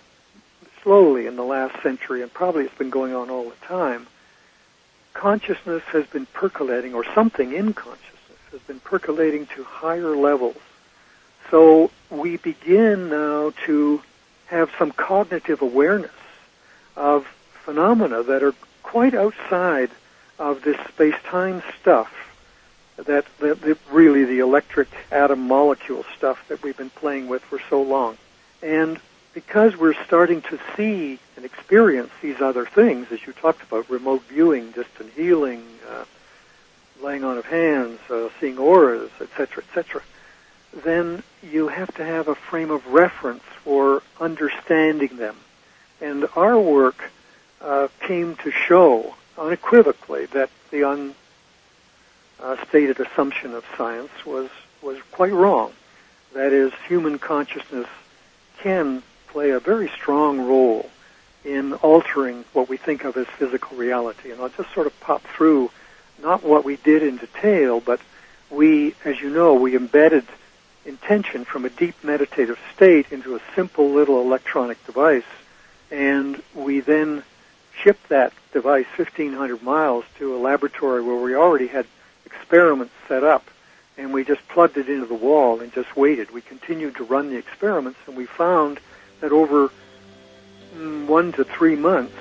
slowly 0.83 1.27
in 1.27 1.35
the 1.35 1.43
last 1.43 1.81
century, 1.81 2.21
and 2.21 2.33
probably 2.33 2.65
it's 2.65 2.77
been 2.77 2.89
going 2.89 3.13
on 3.13 3.29
all 3.29 3.49
the 3.49 3.65
time, 3.65 4.07
consciousness 5.13 5.83
has 5.91 6.05
been 6.07 6.25
percolating, 6.27 6.93
or 6.93 7.03
something 7.13 7.53
in 7.53 7.73
consciousness 7.73 8.10
has 8.51 8.61
been 8.61 8.79
percolating 8.79 9.45
to 9.47 9.63
higher 9.63 10.15
levels. 10.15 10.57
So 11.49 11.91
we 12.09 12.37
begin 12.37 13.09
now 13.09 13.53
to 13.65 14.01
have 14.47 14.69
some 14.77 14.91
cognitive 14.91 15.61
awareness 15.61 16.11
of 16.95 17.25
phenomena 17.53 18.23
that 18.23 18.43
are 18.43 18.53
quite 18.83 19.13
outside 19.13 19.89
of 20.39 20.63
this 20.63 20.77
space-time 20.87 21.61
stuff 21.79 22.11
that, 22.97 23.25
that, 23.39 23.61
that, 23.61 23.77
really 23.91 24.25
the 24.25 24.39
electric 24.39 24.89
atom 25.11 25.47
molecule 25.47 26.03
stuff 26.17 26.47
that 26.49 26.61
we've 26.63 26.77
been 26.77 26.89
playing 26.89 27.27
with 27.27 27.41
for 27.41 27.59
so 27.69 27.81
long. 27.81 28.17
And 28.61 28.99
because 29.33 29.77
we're 29.77 29.93
starting 30.05 30.41
to 30.43 30.59
see 30.75 31.19
and 31.35 31.45
experience 31.45 32.11
these 32.21 32.41
other 32.41 32.65
things, 32.65 33.07
as 33.11 33.25
you 33.25 33.33
talked 33.33 33.63
about, 33.63 33.89
remote 33.89 34.23
viewing, 34.23 34.71
distant 34.71 35.11
healing, 35.13 35.63
uh, 35.89 36.03
laying 37.01 37.23
on 37.23 37.37
of 37.37 37.45
hands, 37.45 37.99
uh, 38.09 38.29
seeing 38.39 38.57
auras, 38.57 39.09
etc., 39.19 39.63
etc., 39.63 40.01
then 40.83 41.21
you 41.43 41.67
have 41.67 41.93
to 41.95 42.05
have 42.05 42.27
a 42.27 42.35
frame 42.35 42.71
of 42.71 42.85
reference 42.87 43.43
for 43.63 44.01
understanding 44.19 45.17
them. 45.17 45.35
And 45.99 46.27
our 46.35 46.57
work 46.57 47.11
uh, 47.59 47.89
came 47.99 48.35
to 48.37 48.51
show 48.51 49.15
unequivocally 49.37 50.27
that 50.27 50.49
the 50.71 51.13
unstated 52.39 52.99
assumption 52.99 53.53
of 53.53 53.65
science 53.77 54.25
was, 54.25 54.49
was 54.81 54.97
quite 55.11 55.33
wrong. 55.33 55.73
That 56.33 56.53
is, 56.53 56.71
human 56.87 57.19
consciousness 57.19 57.87
can 58.59 59.03
play 59.27 59.49
a 59.51 59.59
very 59.59 59.89
strong 59.89 60.39
role 60.39 60.89
in 61.43 61.73
altering 61.73 62.45
what 62.53 62.69
we 62.69 62.77
think 62.77 63.03
of 63.03 63.17
as 63.17 63.27
physical 63.27 63.77
reality. 63.77 64.31
And 64.31 64.39
I'll 64.41 64.49
just 64.49 64.73
sort 64.73 64.87
of 64.87 64.97
pop 65.01 65.23
through 65.23 65.71
not 66.21 66.43
what 66.43 66.63
we 66.63 66.77
did 66.77 67.03
in 67.03 67.17
detail, 67.17 67.79
but 67.79 67.99
we, 68.49 68.95
as 69.05 69.19
you 69.21 69.29
know, 69.29 69.53
we 69.53 69.75
embedded 69.75 70.25
intention 70.85 71.45
from 71.45 71.65
a 71.65 71.69
deep 71.69 71.95
meditative 72.03 72.59
state 72.73 73.11
into 73.11 73.35
a 73.35 73.41
simple 73.55 73.89
little 73.91 74.21
electronic 74.21 74.83
device, 74.85 75.23
and 75.89 76.41
we 76.55 76.79
then 76.79 77.23
shipped 77.73 78.09
that 78.09 78.33
device 78.51 78.85
1,500 78.95 79.63
miles 79.63 80.05
to 80.17 80.35
a 80.35 80.37
laboratory 80.37 81.01
where 81.01 81.15
we 81.15 81.35
already 81.35 81.67
had 81.67 81.85
experiments 82.25 82.93
set 83.07 83.23
up, 83.23 83.45
and 83.97 84.13
we 84.13 84.23
just 84.23 84.45
plugged 84.47 84.77
it 84.77 84.89
into 84.89 85.05
the 85.05 85.13
wall 85.13 85.61
and 85.61 85.71
just 85.73 85.95
waited. 85.95 86.31
We 86.31 86.41
continued 86.41 86.95
to 86.95 87.03
run 87.03 87.29
the 87.29 87.37
experiments, 87.37 87.99
and 88.07 88.15
we 88.15 88.25
found 88.25 88.79
that 89.21 89.31
over 89.31 89.71
mm, 90.75 91.05
one 91.05 91.31
to 91.33 91.43
three 91.43 91.75
months, 91.75 92.15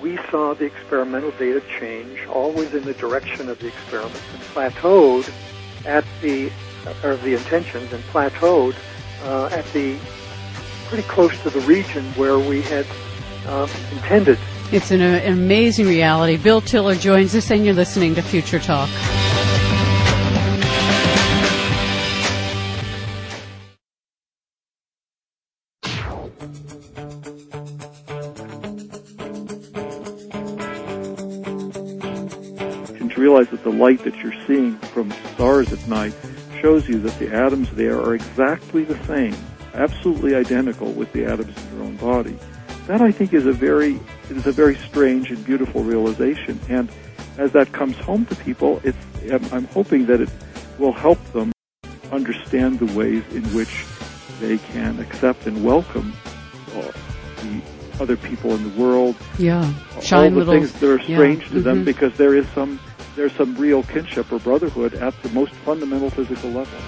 we 0.00 0.18
saw 0.30 0.54
the 0.54 0.64
experimental 0.64 1.30
data 1.32 1.62
change, 1.78 2.24
always 2.26 2.74
in 2.74 2.84
the 2.84 2.94
direction 2.94 3.48
of 3.48 3.58
the 3.58 3.68
experiments, 3.68 4.26
and 4.32 4.42
plateaued 4.54 5.32
at 5.84 6.04
the, 6.20 6.50
or 7.02 7.16
the 7.16 7.34
intentions, 7.34 7.92
and 7.92 8.02
plateaued 8.04 8.74
uh, 9.24 9.46
at 9.46 9.64
the 9.72 9.96
pretty 10.86 11.06
close 11.08 11.38
to 11.42 11.50
the 11.50 11.60
region 11.60 12.04
where 12.14 12.38
we 12.38 12.62
had 12.62 12.86
uh, 13.46 13.68
intended 13.92 14.38
it's 14.70 14.90
an, 14.90 15.00
an 15.00 15.32
amazing 15.32 15.86
reality. 15.86 16.36
Bill 16.36 16.60
Tiller 16.60 16.94
joins 16.94 17.34
us, 17.34 17.50
and 17.50 17.64
you're 17.64 17.74
listening 17.74 18.14
to 18.16 18.22
Future 18.22 18.58
Talk. 18.58 18.90
Realize 33.38 33.50
that 33.50 33.62
the 33.62 33.76
light 33.76 34.02
that 34.04 34.16
you're 34.16 34.46
seeing 34.46 34.76
from 34.78 35.12
stars 35.34 35.72
at 35.72 35.88
night 35.88 36.14
shows 36.60 36.88
you 36.88 36.98
that 36.98 37.16
the 37.18 37.32
atoms 37.32 37.70
there 37.70 38.00
are 38.00 38.14
exactly 38.14 38.84
the 38.84 38.98
same, 39.04 39.36
absolutely 39.74 40.34
identical 40.34 40.90
with 40.92 41.12
the 41.12 41.24
atoms 41.24 41.56
in 41.56 41.76
your 41.76 41.86
own 41.86 41.96
body. 41.96 42.36
That 42.88 43.00
I 43.00 43.12
think 43.12 43.32
is 43.34 43.46
a 43.46 43.52
very 43.52 44.00
it 44.28 44.36
is 44.36 44.46
a 44.46 44.52
very 44.52 44.74
strange 44.76 45.30
and 45.30 45.44
beautiful 45.44 45.84
realization. 45.84 46.58
And 46.68 46.90
as 47.36 47.52
that 47.52 47.72
comes 47.72 47.96
home 47.98 48.26
to 48.26 48.34
people, 48.36 48.80
it's, 48.82 48.98
I'm 49.52 49.66
hoping 49.66 50.06
that 50.06 50.20
it 50.20 50.30
will 50.78 50.92
help 50.92 51.22
them 51.32 51.52
understand 52.10 52.80
the 52.80 52.92
ways 52.98 53.22
in 53.32 53.44
which 53.54 53.84
they 54.40 54.58
can 54.58 54.98
accept 54.98 55.46
and 55.46 55.64
welcome 55.64 56.12
uh, 56.74 56.92
the 57.42 57.62
other 58.00 58.16
people 58.16 58.52
in 58.52 58.62
the 58.64 58.82
world. 58.82 59.14
Yeah, 59.38 59.72
Shine 60.00 60.24
all 60.24 60.30
the 60.30 60.36
little, 60.44 60.54
things 60.54 60.72
that 60.72 60.90
are 60.90 61.02
strange 61.02 61.42
yeah. 61.44 61.48
to 61.50 61.60
them 61.60 61.76
mm-hmm. 61.76 61.84
because 61.84 62.16
there 62.16 62.34
is 62.34 62.48
some 62.48 62.80
there's 63.18 63.32
some 63.32 63.52
real 63.56 63.82
kinship 63.82 64.30
or 64.30 64.38
brotherhood 64.38 64.94
at 64.94 65.12
the 65.24 65.28
most 65.30 65.52
fundamental 65.52 66.08
physical 66.08 66.50
level. 66.50 66.78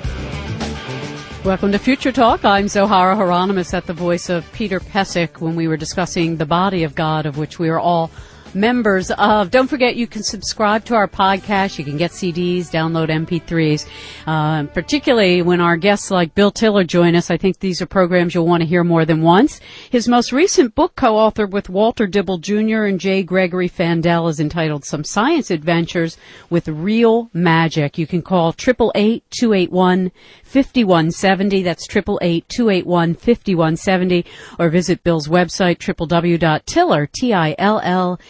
Welcome 1.44 1.72
to 1.72 1.78
Future 1.78 2.12
Talk. 2.12 2.44
I'm 2.44 2.66
Zohara 2.66 3.16
Hieronimus 3.16 3.74
at 3.74 3.86
the 3.86 3.92
voice 3.92 4.30
of 4.30 4.50
Peter 4.52 4.78
Pesek 4.78 5.40
when 5.40 5.56
we 5.56 5.66
were 5.66 5.76
discussing 5.76 6.36
the 6.36 6.46
body 6.46 6.84
of 6.84 6.94
God 6.94 7.26
of 7.26 7.36
which 7.36 7.58
we 7.58 7.68
are 7.68 7.80
all 7.80 8.12
members 8.54 9.10
of. 9.12 9.50
Don't 9.50 9.68
forget, 9.68 9.96
you 9.96 10.06
can 10.06 10.22
subscribe 10.22 10.84
to 10.86 10.94
our 10.94 11.06
podcast. 11.06 11.78
You 11.78 11.84
can 11.84 11.96
get 11.96 12.10
CDs, 12.10 12.70
download 12.70 13.08
MP3s. 13.08 13.86
Uh, 14.26 14.64
particularly 14.72 15.42
when 15.42 15.60
our 15.60 15.76
guests 15.76 16.10
like 16.10 16.34
Bill 16.34 16.50
Tiller 16.50 16.84
join 16.84 17.14
us, 17.14 17.30
I 17.30 17.36
think 17.36 17.60
these 17.60 17.80
are 17.80 17.86
programs 17.86 18.34
you'll 18.34 18.46
want 18.46 18.62
to 18.62 18.66
hear 18.66 18.82
more 18.82 19.04
than 19.04 19.22
once. 19.22 19.60
His 19.90 20.08
most 20.08 20.32
recent 20.32 20.74
book, 20.74 20.96
co-authored 20.96 21.50
with 21.50 21.68
Walter 21.68 22.06
Dibble 22.06 22.38
Jr. 22.38 22.84
and 22.84 22.98
J. 22.98 23.22
Gregory 23.22 23.68
Fandel, 23.68 24.28
is 24.28 24.40
entitled 24.40 24.84
"Some 24.84 25.04
Science 25.04 25.50
Adventures 25.50 26.16
with 26.48 26.66
Real 26.66 27.30
Magic." 27.32 27.98
You 27.98 28.06
can 28.06 28.22
call 28.22 28.52
triple 28.52 28.90
eight 28.94 29.24
two 29.30 29.52
eight 29.52 29.70
one 29.70 30.10
5170. 30.44 31.62
That's 31.62 31.86
888-281-5170 31.88 34.26
or 34.58 34.68
visit 34.68 35.02
Bill's 35.02 35.28
website 35.28 35.78
www.tiller, 35.78 37.06
T-I-L-L-E-R 37.06 38.10
dot 38.10 38.20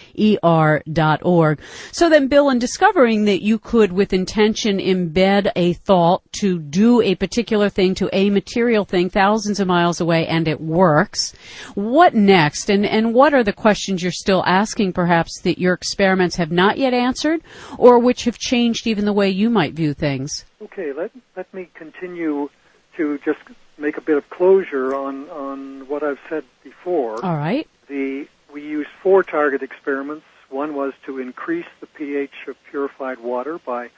org. 0.43 1.61
So 1.93 2.09
then 2.09 2.29
Bill, 2.29 2.51
in 2.51 2.59
discovering 2.59 3.25
that 3.25 3.43
you 3.43 3.59
could 3.59 3.93
with 3.93 4.13
intention 4.13 4.79
embed 4.79 5.51
a 5.57 5.75
thought 5.75 6.23
to 6.41 6.59
do 6.59 7.01
a 7.01 7.15
particular 7.15 7.69
thing 7.69 7.95
to 7.97 8.09
a 8.13 8.31
material 8.31 8.85
thing 8.85 9.11
thousands 9.11 9.61
of 9.61 9.67
miles 9.67 10.01
away 10.01 10.27
and 10.27 10.49
it 10.49 10.61
works, 10.61 11.35
what 11.75 12.15
next? 12.15 12.71
And, 12.71 12.87
and 12.87 13.15
what 13.15 13.35
are 13.35 13.45
the 13.45 13.53
questions 13.53 14.03
you're 14.03 14.13
still 14.13 14.45
asking 14.47 14.93
perhaps 14.93 15.41
that 15.43 15.59
your 15.59 15.75
experiments 15.75 16.37
have 16.37 16.51
not 16.51 16.79
yet 16.79 16.95
answered 16.95 17.41
or 17.79 17.99
which 17.99 18.25
have 18.25 18.39
changed 18.39 18.87
even 18.87 19.05
the 19.05 19.13
way 19.13 19.29
you 19.29 19.51
might 19.51 19.75
view 19.75 19.95
things? 19.95 20.45
Okay, 20.63 20.93
let 20.93 21.11
let 21.37 21.53
me 21.55 21.69
continue 21.75 22.51
to 22.97 23.19
just 23.25 23.41
make 23.79 23.97
a 23.97 24.01
bit 24.01 24.17
of 24.17 24.29
closure 24.31 24.95
on 24.95 25.29
on 25.31 25.89
what 25.89 26.03
I've 26.03 26.21
said 26.29 26.45
before. 26.63 27.25
All 27.25 27.37
right. 27.37 27.69
The 27.89 28.29
we 28.53 28.63
used 28.63 28.91
four 29.03 29.23
target 29.23 29.63
experiments. 29.63 30.25
One 30.49 30.75
was 30.75 30.93
to 31.07 31.19
increase 31.19 31.67
the 31.81 31.87
pH 31.87 32.49
of 32.49 32.57
purified 32.71 33.21
water 33.21 33.59
by 33.59 33.91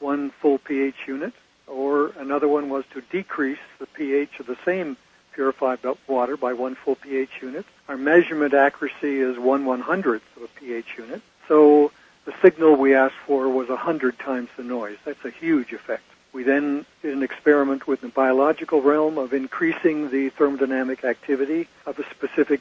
one 0.00 0.30
full 0.30 0.58
pH 0.58 1.06
unit, 1.06 1.32
or 1.66 2.08
another 2.18 2.48
one 2.48 2.68
was 2.68 2.84
to 2.92 3.00
decrease 3.02 3.58
the 3.78 3.86
pH 3.86 4.40
of 4.40 4.46
the 4.46 4.56
same 4.64 4.96
purified 5.32 5.78
water 6.06 6.36
by 6.36 6.52
one 6.52 6.74
full 6.74 6.96
pH 6.96 7.30
unit. 7.40 7.64
Our 7.88 7.96
measurement 7.96 8.52
accuracy 8.52 9.20
is 9.20 9.38
one 9.38 9.64
one 9.64 9.80
hundredth 9.80 10.24
of 10.36 10.42
a 10.42 10.48
pH 10.48 10.98
unit. 10.98 11.22
So 11.48 11.92
the 12.24 12.34
signal 12.42 12.76
we 12.76 12.94
asked 12.94 13.16
for 13.26 13.48
was 13.48 13.68
a 13.68 13.72
100 13.74 14.18
times 14.18 14.48
the 14.56 14.62
noise. 14.62 14.96
That's 15.04 15.24
a 15.24 15.30
huge 15.30 15.72
effect. 15.72 16.04
We 16.32 16.44
then 16.44 16.86
did 17.02 17.14
an 17.14 17.22
experiment 17.22 17.86
with 17.86 18.00
the 18.00 18.08
biological 18.08 18.80
realm 18.80 19.18
of 19.18 19.32
increasing 19.34 20.10
the 20.10 20.30
thermodynamic 20.30 21.04
activity 21.04 21.68
of 21.84 21.98
a 21.98 22.08
specific 22.10 22.60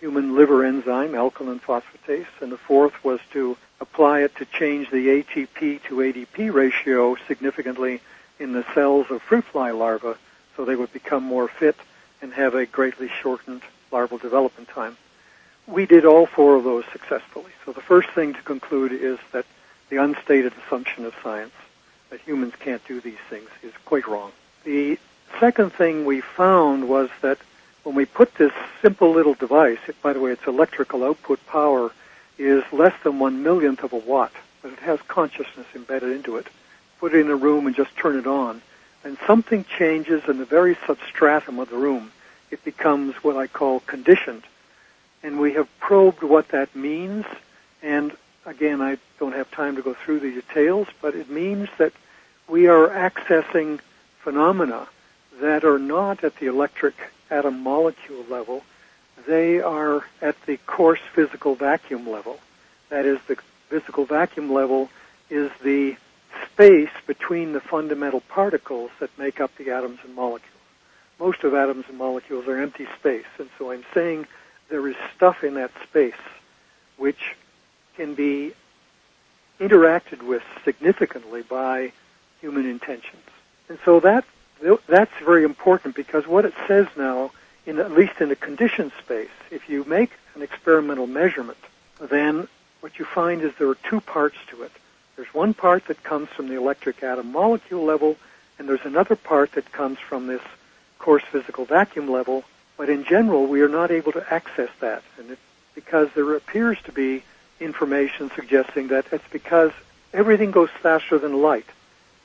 human 0.00 0.34
liver 0.34 0.64
enzyme, 0.64 1.14
alkaline 1.14 1.60
phosphatase, 1.60 2.26
and 2.40 2.50
the 2.50 2.58
fourth 2.58 3.04
was 3.04 3.20
to 3.32 3.56
apply 3.80 4.20
it 4.22 4.34
to 4.36 4.44
change 4.46 4.90
the 4.90 5.22
ATP 5.22 5.82
to 5.84 5.96
ADP 5.96 6.52
ratio 6.52 7.16
significantly 7.28 8.00
in 8.38 8.52
the 8.52 8.64
cells 8.74 9.06
of 9.10 9.22
fruit 9.22 9.44
fly 9.44 9.70
larvae 9.70 10.14
so 10.56 10.64
they 10.64 10.76
would 10.76 10.92
become 10.92 11.22
more 11.22 11.48
fit 11.48 11.76
and 12.22 12.32
have 12.32 12.54
a 12.54 12.66
greatly 12.66 13.08
shortened 13.08 13.62
larval 13.92 14.18
development 14.18 14.68
time 14.68 14.96
we 15.70 15.86
did 15.86 16.04
all 16.04 16.26
four 16.26 16.56
of 16.56 16.64
those 16.64 16.84
successfully. 16.92 17.50
So 17.64 17.72
the 17.72 17.80
first 17.80 18.10
thing 18.10 18.34
to 18.34 18.42
conclude 18.42 18.92
is 18.92 19.18
that 19.32 19.46
the 19.88 19.96
unstated 19.96 20.52
assumption 20.64 21.04
of 21.04 21.14
science 21.22 21.52
that 22.10 22.20
humans 22.20 22.54
can't 22.58 22.84
do 22.86 23.00
these 23.00 23.18
things 23.28 23.48
is 23.62 23.72
quite 23.84 24.06
wrong. 24.06 24.32
The 24.64 24.98
second 25.38 25.72
thing 25.72 26.04
we 26.04 26.20
found 26.20 26.88
was 26.88 27.08
that 27.22 27.38
when 27.82 27.94
we 27.94 28.04
put 28.04 28.34
this 28.34 28.52
simple 28.82 29.10
little 29.10 29.34
device, 29.34 29.78
it, 29.88 30.00
by 30.02 30.12
the 30.12 30.20
way, 30.20 30.32
its 30.32 30.46
electrical 30.46 31.04
output 31.04 31.44
power 31.46 31.90
is 32.38 32.62
less 32.72 32.94
than 33.02 33.18
one 33.18 33.42
millionth 33.42 33.82
of 33.82 33.92
a 33.92 33.98
watt, 33.98 34.32
but 34.62 34.72
it 34.72 34.78
has 34.80 35.00
consciousness 35.08 35.66
embedded 35.74 36.10
into 36.10 36.36
it. 36.36 36.46
Put 36.98 37.14
it 37.14 37.20
in 37.20 37.30
a 37.30 37.36
room 37.36 37.66
and 37.66 37.74
just 37.74 37.96
turn 37.96 38.18
it 38.18 38.26
on, 38.26 38.62
and 39.04 39.16
something 39.26 39.64
changes 39.78 40.22
in 40.28 40.38
the 40.38 40.44
very 40.44 40.76
substratum 40.86 41.58
of 41.58 41.70
the 41.70 41.76
room. 41.76 42.12
It 42.50 42.64
becomes 42.64 43.14
what 43.16 43.36
I 43.36 43.46
call 43.46 43.80
conditioned 43.80 44.44
and 45.22 45.38
we 45.38 45.52
have 45.54 45.68
probed 45.80 46.22
what 46.22 46.48
that 46.48 46.74
means. 46.74 47.24
And 47.82 48.16
again, 48.46 48.80
I 48.80 48.98
don't 49.18 49.34
have 49.34 49.50
time 49.50 49.76
to 49.76 49.82
go 49.82 49.94
through 49.94 50.20
the 50.20 50.32
details, 50.32 50.88
but 51.00 51.14
it 51.14 51.30
means 51.30 51.68
that 51.78 51.92
we 52.48 52.66
are 52.66 52.88
accessing 52.88 53.80
phenomena 54.20 54.88
that 55.40 55.64
are 55.64 55.78
not 55.78 56.24
at 56.24 56.36
the 56.36 56.46
electric 56.46 56.94
atom 57.30 57.62
molecule 57.62 58.24
level. 58.28 58.62
They 59.26 59.60
are 59.60 60.04
at 60.22 60.40
the 60.46 60.56
coarse 60.66 61.00
physical 61.14 61.54
vacuum 61.54 62.08
level. 62.08 62.40
That 62.88 63.06
is, 63.06 63.18
the 63.28 63.36
physical 63.68 64.04
vacuum 64.04 64.52
level 64.52 64.90
is 65.28 65.50
the 65.62 65.96
space 66.46 66.90
between 67.06 67.52
the 67.52 67.60
fundamental 67.60 68.20
particles 68.20 68.90
that 68.98 69.16
make 69.18 69.40
up 69.40 69.54
the 69.56 69.70
atoms 69.70 69.98
and 70.04 70.14
molecules. 70.14 70.50
Most 71.18 71.44
of 71.44 71.54
atoms 71.54 71.84
and 71.88 71.98
molecules 71.98 72.48
are 72.48 72.58
empty 72.58 72.86
space, 72.98 73.26
and 73.38 73.48
so 73.58 73.70
I'm 73.70 73.84
saying 73.92 74.26
there 74.70 74.86
is 74.88 74.96
stuff 75.14 75.44
in 75.44 75.54
that 75.54 75.70
space 75.82 76.14
which 76.96 77.36
can 77.96 78.14
be 78.14 78.52
interacted 79.58 80.22
with 80.22 80.42
significantly 80.64 81.42
by 81.42 81.92
human 82.40 82.66
intentions. 82.66 83.22
And 83.68 83.78
so 83.84 84.00
that 84.00 84.24
that's 84.88 85.12
very 85.24 85.44
important 85.44 85.94
because 85.94 86.26
what 86.26 86.44
it 86.44 86.54
says 86.66 86.86
now, 86.96 87.30
in 87.66 87.78
at 87.78 87.92
least 87.92 88.20
in 88.20 88.28
the 88.28 88.36
conditioned 88.36 88.92
space, 89.02 89.30
if 89.50 89.68
you 89.68 89.84
make 89.84 90.12
an 90.34 90.42
experimental 90.42 91.06
measurement, 91.06 91.58
then 92.00 92.48
what 92.80 92.98
you 92.98 93.04
find 93.04 93.42
is 93.42 93.52
there 93.58 93.68
are 93.68 93.78
two 93.88 94.00
parts 94.00 94.36
to 94.48 94.62
it. 94.62 94.72
There's 95.16 95.32
one 95.34 95.54
part 95.54 95.86
that 95.86 96.02
comes 96.02 96.28
from 96.28 96.48
the 96.48 96.56
electric 96.56 97.02
atom 97.02 97.32
molecule 97.32 97.84
level, 97.84 98.16
and 98.58 98.68
there's 98.68 98.84
another 98.84 99.16
part 99.16 99.52
that 99.52 99.70
comes 99.72 99.98
from 99.98 100.26
this 100.26 100.42
coarse 100.98 101.24
physical 101.24 101.64
vacuum 101.64 102.10
level, 102.10 102.44
but 102.76 102.88
in 102.88 103.04
general, 103.04 103.46
we 103.46 103.60
are 103.62 103.68
not 103.68 103.90
able 103.90 104.12
to 104.12 104.32
access 104.32 104.70
that, 104.80 105.02
and 105.18 105.30
it's 105.30 105.40
because 105.74 106.08
there 106.14 106.34
appears 106.34 106.80
to 106.82 106.92
be 106.92 107.22
information 107.60 108.30
suggesting 108.34 108.88
that 108.88 109.06
it's 109.12 109.28
because 109.30 109.72
everything 110.12 110.50
goes 110.50 110.70
faster 110.82 111.18
than 111.18 111.40
light 111.42 111.66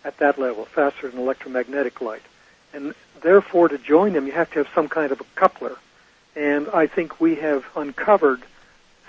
at 0.06 0.18
that 0.20 0.40
level, 0.40 0.66
faster 0.66 1.10
than 1.10 1.20
electromagnetic 1.20 2.00
light. 2.00 2.22
And 2.74 2.94
therefore, 3.22 3.68
to 3.68 3.78
join 3.78 4.14
them, 4.14 4.28
you 4.28 4.34
have 4.34 4.52
to 4.52 4.60
have 4.60 4.70
some 4.74 4.88
kind 4.88 5.12
of 5.12 5.20
a 5.20 5.26
coupler. 5.36 5.76
And 6.36 6.70
I 6.70 6.88
think 6.88 7.20
we 7.20 7.36
have 7.36 7.66
uncovered 7.76 8.44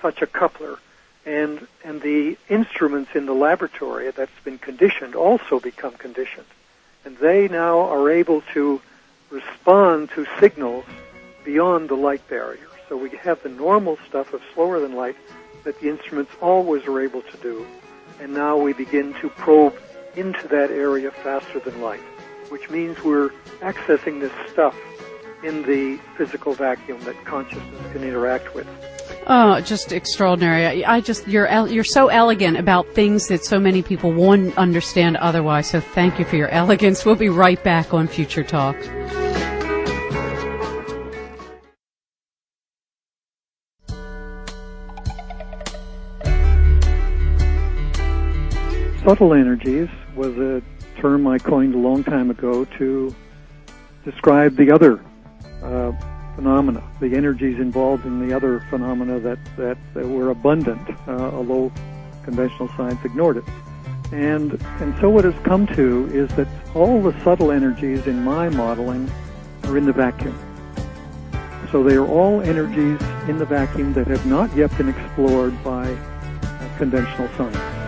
such 0.01 0.21
a 0.21 0.27
coupler. 0.27 0.79
And, 1.25 1.67
and 1.85 2.01
the 2.01 2.37
instruments 2.49 3.11
in 3.13 3.25
the 3.25 3.33
laboratory 3.33 4.09
that's 4.11 4.39
been 4.43 4.57
conditioned 4.57 5.15
also 5.15 5.59
become 5.59 5.93
conditioned. 5.93 6.47
And 7.05 7.17
they 7.17 7.47
now 7.47 7.79
are 7.81 8.09
able 8.09 8.41
to 8.53 8.81
respond 9.29 10.09
to 10.11 10.25
signals 10.39 10.85
beyond 11.43 11.89
the 11.89 11.95
light 11.95 12.27
barrier. 12.27 12.67
So 12.89 12.97
we 12.97 13.09
have 13.17 13.43
the 13.43 13.49
normal 13.49 13.97
stuff 14.07 14.33
of 14.33 14.41
slower 14.53 14.79
than 14.79 14.95
light 14.95 15.17
that 15.63 15.79
the 15.81 15.89
instruments 15.89 16.31
always 16.41 16.85
are 16.85 17.01
able 17.01 17.21
to 17.21 17.37
do. 17.37 17.67
And 18.21 18.33
now 18.33 18.57
we 18.57 18.73
begin 18.73 19.13
to 19.15 19.29
probe 19.29 19.75
into 20.17 20.47
that 20.47 20.71
area 20.71 21.11
faster 21.11 21.59
than 21.59 21.81
light, 21.81 22.01
which 22.49 22.69
means 22.69 23.01
we're 23.03 23.29
accessing 23.61 24.19
this 24.19 24.31
stuff 24.51 24.75
in 25.43 25.61
the 25.63 25.97
physical 26.17 26.53
vacuum 26.53 26.99
that 27.01 27.15
consciousness 27.25 27.91
can 27.93 28.03
interact 28.03 28.53
with. 28.55 28.67
Oh, 29.27 29.59
just 29.61 29.91
extraordinary! 29.91 30.85
I 30.85 31.01
just 31.01 31.27
you're 31.27 31.47
you're 31.67 31.83
so 31.83 32.07
elegant 32.07 32.57
about 32.57 32.87
things 32.93 33.27
that 33.27 33.43
so 33.43 33.59
many 33.59 33.81
people 33.81 34.11
won't 34.11 34.57
understand 34.57 35.17
otherwise. 35.17 35.69
So 35.69 35.79
thank 35.79 36.17
you 36.17 36.25
for 36.25 36.37
your 36.37 36.49
elegance. 36.49 37.05
We'll 37.05 37.15
be 37.15 37.29
right 37.29 37.61
back 37.63 37.93
on 37.93 38.07
Future 38.07 38.43
Talk. 38.43 38.77
Subtle 49.07 49.33
energies 49.33 49.87
was 50.17 50.37
a 50.37 50.61
term 50.99 51.25
I 51.27 51.37
coined 51.37 51.73
a 51.73 51.77
long 51.77 52.03
time 52.03 52.29
ago 52.29 52.65
to 52.77 53.15
describe 54.03 54.57
the 54.57 54.69
other 54.69 54.99
uh, 55.63 55.93
phenomena, 56.35 56.83
the 56.99 57.15
energies 57.15 57.57
involved 57.57 58.05
in 58.05 58.27
the 58.27 58.35
other 58.35 58.59
phenomena 58.69 59.17
that, 59.21 59.39
that, 59.55 59.77
that 59.93 60.05
were 60.05 60.31
abundant, 60.31 60.89
uh, 61.07 61.31
although 61.31 61.71
conventional 62.25 62.67
science 62.75 62.99
ignored 63.05 63.37
it. 63.37 63.45
And, 64.11 64.61
and 64.81 64.93
so 64.99 65.09
what 65.09 65.23
has 65.23 65.35
come 65.45 65.67
to 65.67 66.09
is 66.11 66.27
that 66.35 66.49
all 66.75 67.01
the 67.01 67.17
subtle 67.23 67.51
energies 67.51 68.07
in 68.07 68.25
my 68.25 68.49
modeling 68.49 69.09
are 69.63 69.77
in 69.77 69.85
the 69.85 69.93
vacuum. 69.93 70.37
So 71.71 71.81
they 71.81 71.95
are 71.95 72.05
all 72.05 72.41
energies 72.41 72.99
in 73.29 73.37
the 73.37 73.45
vacuum 73.45 73.93
that 73.93 74.07
have 74.07 74.25
not 74.25 74.53
yet 74.53 74.77
been 74.77 74.89
explored 74.89 75.63
by 75.63 75.93
uh, 75.93 76.77
conventional 76.77 77.29
science. 77.37 77.86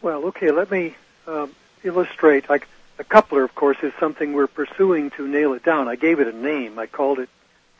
Well, 0.00 0.24
okay, 0.26 0.52
let 0.52 0.70
me 0.70 0.94
um, 1.26 1.52
illustrate. 1.82 2.48
Like 2.48 2.68
a 2.98 3.04
coupler, 3.04 3.42
of 3.42 3.54
course, 3.56 3.78
is 3.82 3.92
something 3.98 4.32
we're 4.32 4.46
pursuing 4.46 5.10
to 5.10 5.26
nail 5.26 5.52
it 5.52 5.64
down. 5.64 5.88
I 5.88 5.96
gave 5.96 6.20
it 6.20 6.28
a 6.28 6.36
name. 6.36 6.78
I 6.78 6.86
called 6.86 7.18
it 7.18 7.28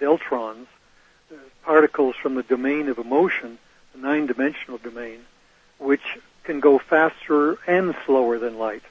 deltrons, 0.01 0.66
uh, 1.32 1.36
particles 1.64 2.16
from 2.16 2.34
the 2.34 2.42
domain 2.42 2.88
of 2.88 2.99
emotion, 2.99 3.59
the 3.94 4.01
nine-dimensional 4.01 4.78
domain, 4.78 5.20
which 5.78 6.18
can 6.42 6.59
go 6.61 6.78
faster 6.78 7.59
and 7.66 7.94
slower 8.05 8.38
than 8.38 8.59
light. 8.59 8.82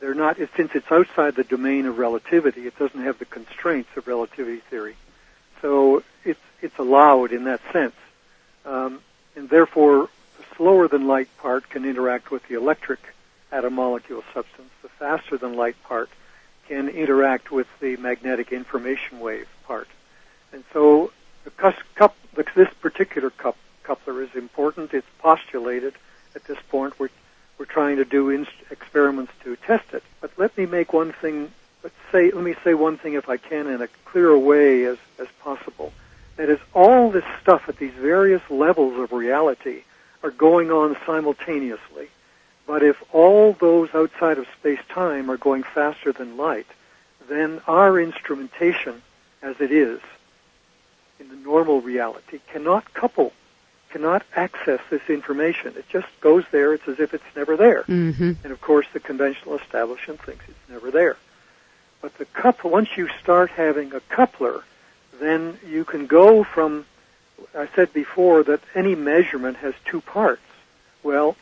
They're 0.00 0.14
not, 0.14 0.38
since 0.56 0.70
it's 0.74 0.90
outside 0.90 1.36
the 1.36 1.44
domain 1.44 1.86
of 1.86 1.98
relativity, 1.98 2.66
it 2.66 2.78
doesn't 2.78 3.02
have 3.02 3.18
the 3.18 3.26
constraints 3.26 3.90
of 3.96 4.08
relativity 4.08 4.60
theory. 4.70 4.96
So 5.60 6.02
it's, 6.24 6.40
it's 6.62 6.78
allowed 6.78 7.32
in 7.32 7.44
that 7.44 7.60
sense. 7.72 7.94
Um, 8.64 9.00
and 9.36 9.48
therefore, 9.48 10.08
the 10.38 10.44
slower 10.56 10.88
than 10.88 11.06
light 11.06 11.28
part 11.38 11.68
can 11.68 11.84
interact 11.84 12.30
with 12.30 12.46
the 12.48 12.54
electric 12.54 13.00
atom 13.52 13.74
molecule 13.74 14.24
substance. 14.32 14.70
The 14.82 14.88
faster 14.88 15.36
than 15.36 15.54
light 15.54 15.76
part 15.84 16.08
can 16.66 16.88
interact 16.88 17.50
with 17.50 17.66
the 17.80 17.96
magnetic 17.96 18.52
information 18.52 19.20
wave 19.20 19.48
part. 19.66 19.88
And 20.52 20.64
so 20.72 21.12
the 21.44 21.50
cup, 21.50 22.16
this 22.54 22.72
particular 22.80 23.30
cup, 23.30 23.56
coupler 23.82 24.22
is 24.22 24.34
important. 24.34 24.94
It's 24.94 25.06
postulated 25.18 25.94
at 26.34 26.44
this 26.44 26.58
point. 26.68 26.94
We're 27.60 27.66
trying 27.66 27.98
to 27.98 28.06
do 28.06 28.30
in- 28.30 28.46
experiments 28.70 29.30
to 29.44 29.54
test 29.54 29.92
it. 29.92 30.02
But 30.22 30.30
let 30.38 30.56
me 30.56 30.64
make 30.64 30.94
one 30.94 31.12
thing. 31.12 31.52
Let's 31.82 31.94
say, 32.10 32.30
let 32.30 32.42
me 32.42 32.54
say 32.64 32.72
one 32.72 32.96
thing, 32.96 33.12
if 33.12 33.28
I 33.28 33.36
can, 33.36 33.66
in 33.66 33.82
a 33.82 33.88
clearer 34.06 34.38
way 34.38 34.84
as 34.86 34.96
as 35.18 35.28
possible. 35.42 35.92
That 36.36 36.48
is, 36.48 36.58
all 36.72 37.10
this 37.10 37.24
stuff 37.42 37.68
at 37.68 37.76
these 37.76 37.92
various 37.92 38.40
levels 38.48 38.98
of 38.98 39.12
reality 39.12 39.82
are 40.22 40.30
going 40.30 40.70
on 40.70 40.96
simultaneously. 41.04 42.08
But 42.66 42.82
if 42.82 43.02
all 43.12 43.52
those 43.52 43.94
outside 43.94 44.38
of 44.38 44.46
space-time 44.58 45.30
are 45.30 45.36
going 45.36 45.62
faster 45.62 46.12
than 46.12 46.38
light, 46.38 46.66
then 47.28 47.60
our 47.66 48.00
instrumentation, 48.00 49.02
as 49.42 49.60
it 49.60 49.70
is 49.70 50.00
in 51.18 51.28
the 51.28 51.36
normal 51.36 51.82
reality, 51.82 52.40
cannot 52.50 52.94
couple 52.94 53.34
cannot 53.90 54.22
access 54.34 54.80
this 54.90 55.02
information. 55.08 55.74
It 55.76 55.88
just 55.88 56.08
goes 56.20 56.44
there. 56.50 56.74
It's 56.74 56.88
as 56.88 57.00
if 57.00 57.12
it's 57.12 57.24
never 57.36 57.56
there. 57.56 57.82
Mm-hmm. 57.82 58.32
And 58.42 58.52
of 58.52 58.60
course, 58.60 58.86
the 58.92 59.00
conventional 59.00 59.58
establishment 59.58 60.22
thinks 60.22 60.44
it's 60.48 60.68
never 60.68 60.90
there. 60.90 61.16
But 62.00 62.16
the 62.18 62.24
couple, 62.24 62.70
once 62.70 62.96
you 62.96 63.08
start 63.22 63.50
having 63.50 63.92
a 63.92 64.00
coupler, 64.00 64.64
then 65.20 65.58
you 65.66 65.84
can 65.84 66.06
go 66.06 66.44
from. 66.44 66.86
I 67.54 67.68
said 67.74 67.92
before 67.92 68.42
that 68.44 68.60
any 68.74 68.94
measurement 68.94 69.56
has 69.58 69.74
two 69.84 70.00
parts. 70.00 70.42
Well, 71.02 71.36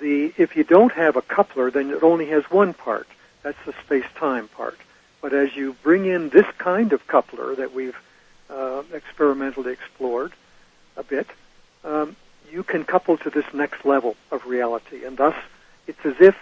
the 0.00 0.32
if 0.36 0.56
you 0.56 0.64
don't 0.64 0.92
have 0.92 1.16
a 1.16 1.22
coupler, 1.22 1.70
then 1.70 1.90
it 1.90 2.02
only 2.02 2.26
has 2.26 2.44
one 2.50 2.74
part. 2.74 3.08
That's 3.42 3.58
the 3.64 3.74
space-time 3.84 4.48
part. 4.48 4.78
But 5.22 5.32
as 5.32 5.56
you 5.56 5.76
bring 5.82 6.06
in 6.06 6.30
this 6.30 6.46
kind 6.58 6.92
of 6.92 7.06
coupler 7.06 7.54
that 7.54 7.72
we've 7.72 7.96
uh, 8.48 8.82
experimentally 8.92 9.72
explored 9.72 10.32
a 10.96 11.02
bit, 11.02 11.28
um, 11.84 12.16
you 12.50 12.62
can 12.62 12.84
couple 12.84 13.16
to 13.18 13.30
this 13.30 13.44
next 13.52 13.84
level 13.84 14.16
of 14.30 14.46
reality. 14.46 15.04
And 15.04 15.16
thus, 15.16 15.34
it's 15.86 16.04
as 16.04 16.20
if 16.20 16.36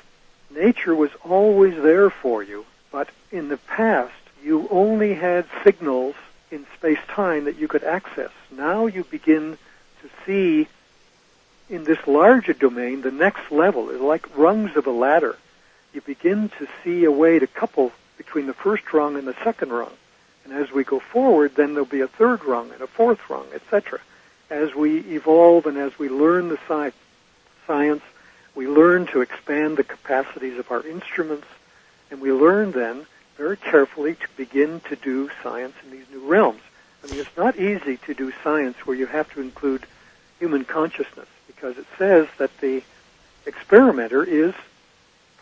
nature 0.51 0.95
was 0.95 1.11
always 1.24 1.74
there 1.82 2.11
for 2.11 2.43
you, 2.43 2.64
but 2.91 3.09
in 3.30 3.49
the 3.49 3.57
past, 3.57 4.12
you 4.43 4.68
only 4.70 5.14
had 5.14 5.47
signals 5.64 6.14
in 6.51 6.66
space-time 6.76 7.45
that 7.45 7.57
you 7.57 7.68
could 7.68 7.84
access. 7.84 8.30
Now 8.51 8.86
you 8.86 9.05
begin 9.05 9.59
to 10.03 10.09
see 10.24 10.68
in 11.68 11.84
this 11.84 12.07
larger 12.07 12.55
domain 12.55 13.03
the 13.03 13.11
next 13.11 13.51
level. 13.51 13.91
It's 13.91 14.01
like 14.01 14.36
rungs 14.36 14.76
of 14.76 14.86
a 14.86 14.91
ladder. 14.91 15.36
You 15.93 16.01
begin 16.01 16.49
to 16.59 16.66
see 16.82 17.05
a 17.05 17.11
way 17.11 17.39
to 17.39 17.47
couple 17.47 17.93
between 18.16 18.47
the 18.47 18.55
first 18.55 18.91
rung 18.93 19.16
and 19.16 19.26
the 19.26 19.36
second 19.45 19.70
rung. 19.70 19.93
And 20.45 20.55
as 20.55 20.72
we 20.72 20.84
go 20.84 20.99
forward, 20.99 21.57
then 21.57 21.74
there'll 21.74 21.84
be 21.84 22.01
a 22.01 22.09
third 22.09 22.45
rung 22.45 22.72
and 22.72 22.80
a 22.80 22.86
fourth 22.86 23.28
rung, 23.28 23.47
etc 23.55 24.01
as 24.51 24.74
we 24.74 25.01
evolve 25.01 25.66
and 25.66 25.76
as 25.76 25.99
we 25.99 26.09
learn 26.09 26.49
the 26.49 26.59
sci- 26.68 26.92
science, 27.66 28.03
we 28.55 28.66
learn 28.66 29.07
to 29.09 29.20
expand 29.20 29.76
the 29.76 29.84
capacities 29.84 30.59
of 30.59 30.70
our 30.70 30.86
instruments, 30.86 31.46
and 32.11 32.20
we 32.20 32.32
learn 32.32 32.72
then 32.72 33.07
very 33.36 33.57
carefully 33.57 34.14
to 34.14 34.28
begin 34.36 34.80
to 34.88 34.96
do 34.96 35.30
science 35.42 35.74
in 35.84 35.90
these 35.90 36.07
new 36.11 36.26
realms. 36.28 36.61
I 37.05 37.07
mean, 37.07 37.20
it's 37.20 37.36
not 37.36 37.57
easy 37.57 37.99
to 37.99 38.14
do 38.14 38.32
science 38.42 38.76
where 38.84 38.96
you 38.96 39.07
have 39.07 39.32
to 39.34 39.40
include 39.40 39.86
human 40.38 40.64
consciousness 40.64 41.28
because 41.46 41.78
it 41.78 41.86
says 41.96 42.26
that 42.38 42.51
the 42.61 42.82
experimenter 43.46 44.24
is 44.24 44.55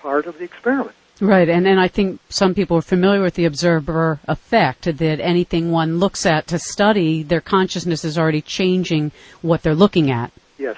part 0.01 0.27
of 0.27 0.39
the 0.39 0.45
experiment. 0.45 0.95
Right, 1.21 1.49
and, 1.49 1.67
and 1.67 1.81
I 1.81 1.89
think 1.89 2.21
some 2.29 2.55
people 2.55 2.77
are 2.77 2.83
familiar 2.83 3.23
with 3.23 3.35
the 3.35 3.47
observer 3.47 4.21
effect, 4.29 4.85
that 4.85 5.21
anything 5.21 5.71
one 5.71 5.99
looks 5.99 6.27
at 6.27 6.47
to 6.49 6.59
study, 6.59 7.23
their 7.23 7.41
consciousness 7.41 8.05
is 8.05 8.19
already 8.19 8.43
changing 8.43 9.13
what 9.41 9.63
they're 9.63 9.75
looking 9.75 10.11
at. 10.11 10.31
Yes, 10.59 10.77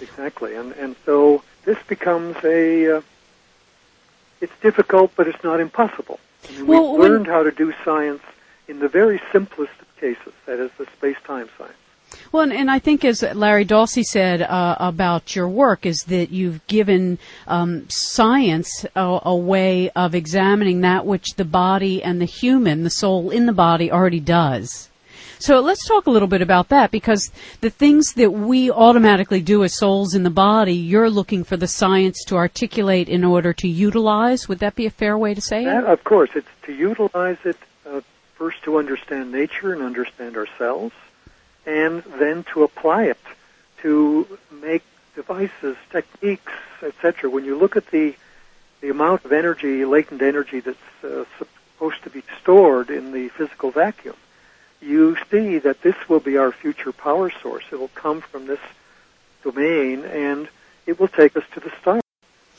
exactly. 0.00 0.54
And, 0.54 0.72
and 0.74 0.94
so 1.04 1.42
this 1.64 1.78
becomes 1.88 2.36
a, 2.44 2.98
uh, 2.98 3.02
it's 4.40 4.52
difficult, 4.60 5.12
but 5.16 5.26
it's 5.26 5.42
not 5.42 5.58
impossible. 5.58 6.20
I 6.48 6.52
mean, 6.52 6.66
Well, 6.68 6.92
we've 6.92 7.00
when- 7.00 7.10
learned 7.10 7.26
how 7.26 7.42
to 7.42 7.50
do 7.50 7.72
science 7.84 8.22
in 8.68 8.78
the 8.78 8.88
very 8.88 9.20
simplest 9.32 9.72
of 9.80 9.96
cases, 9.96 10.32
that 10.46 10.60
is 10.60 10.70
the 10.78 10.86
space-time 10.96 11.48
science. 11.58 11.74
Well, 12.30 12.42
and, 12.42 12.52
and 12.52 12.70
I 12.70 12.78
think 12.78 13.04
as 13.04 13.22
Larry 13.22 13.64
Dossey 13.64 14.02
said 14.02 14.42
uh, 14.42 14.76
about 14.78 15.36
your 15.36 15.48
work 15.48 15.86
is 15.86 16.04
that 16.04 16.30
you've 16.30 16.66
given 16.66 17.18
um, 17.46 17.86
science 17.88 18.84
a, 18.94 19.20
a 19.24 19.36
way 19.36 19.90
of 19.90 20.14
examining 20.14 20.80
that 20.80 21.06
which 21.06 21.34
the 21.36 21.44
body 21.44 22.02
and 22.02 22.20
the 22.20 22.26
human, 22.26 22.84
the 22.84 22.90
soul 22.90 23.30
in 23.30 23.46
the 23.46 23.52
body, 23.52 23.90
already 23.90 24.20
does. 24.20 24.88
So 25.38 25.58
let's 25.58 25.84
talk 25.88 26.06
a 26.06 26.10
little 26.10 26.28
bit 26.28 26.40
about 26.40 26.68
that 26.68 26.92
because 26.92 27.32
the 27.62 27.70
things 27.70 28.12
that 28.12 28.30
we 28.30 28.70
automatically 28.70 29.40
do 29.40 29.64
as 29.64 29.76
souls 29.76 30.14
in 30.14 30.22
the 30.22 30.30
body, 30.30 30.72
you're 30.74 31.10
looking 31.10 31.42
for 31.42 31.56
the 31.56 31.66
science 31.66 32.24
to 32.26 32.36
articulate 32.36 33.08
in 33.08 33.24
order 33.24 33.52
to 33.54 33.66
utilize. 33.66 34.48
Would 34.48 34.60
that 34.60 34.76
be 34.76 34.86
a 34.86 34.90
fair 34.90 35.18
way 35.18 35.34
to 35.34 35.40
say 35.40 35.64
That, 35.64 35.82
it? 35.82 35.90
of 35.90 36.04
course, 36.04 36.30
it's 36.36 36.46
to 36.62 36.72
utilize 36.72 37.38
it 37.44 37.56
uh, 37.84 38.02
first 38.36 38.62
to 38.62 38.78
understand 38.78 39.32
nature 39.32 39.72
and 39.72 39.82
understand 39.82 40.36
ourselves, 40.36 40.94
and 41.66 42.02
then 42.18 42.44
to 42.52 42.62
apply 42.62 43.04
it 43.04 43.18
to 43.82 44.26
make 44.60 44.82
devices, 45.14 45.76
techniques, 45.90 46.52
etc. 46.82 47.28
When 47.30 47.44
you 47.44 47.56
look 47.58 47.76
at 47.76 47.86
the 47.88 48.14
the 48.80 48.90
amount 48.90 49.24
of 49.24 49.30
energy, 49.32 49.84
latent 49.84 50.22
energy 50.22 50.58
that's 50.58 51.04
uh, 51.04 51.24
supposed 51.38 52.02
to 52.02 52.10
be 52.10 52.22
stored 52.40 52.90
in 52.90 53.12
the 53.12 53.28
physical 53.28 53.70
vacuum, 53.70 54.16
you 54.80 55.16
see 55.30 55.58
that 55.58 55.82
this 55.82 55.94
will 56.08 56.18
be 56.18 56.36
our 56.36 56.50
future 56.50 56.90
power 56.90 57.30
source. 57.30 57.62
It 57.70 57.78
will 57.78 57.94
come 57.94 58.20
from 58.20 58.46
this 58.46 58.58
domain, 59.44 60.04
and 60.04 60.48
it 60.86 60.98
will 60.98 61.06
take 61.06 61.36
us 61.36 61.44
to 61.54 61.60
the 61.60 61.70
stars. 61.80 62.02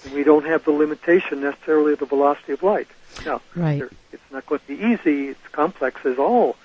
And 0.05 0.13
we 0.13 0.23
don't 0.23 0.45
have 0.45 0.63
the 0.63 0.71
limitation 0.71 1.41
necessarily 1.41 1.91
of 1.93 1.99
the 1.99 2.05
velocity 2.05 2.53
of 2.53 2.63
light. 2.63 2.87
Now, 3.25 3.41
Right. 3.53 3.83
it's 4.13 4.31
not 4.31 4.45
going 4.45 4.61
to 4.61 4.67
be 4.67 4.81
easy. 4.81 5.27
It's 5.27 5.47
complex 5.51 6.05
as 6.05 6.17
all 6.17 6.55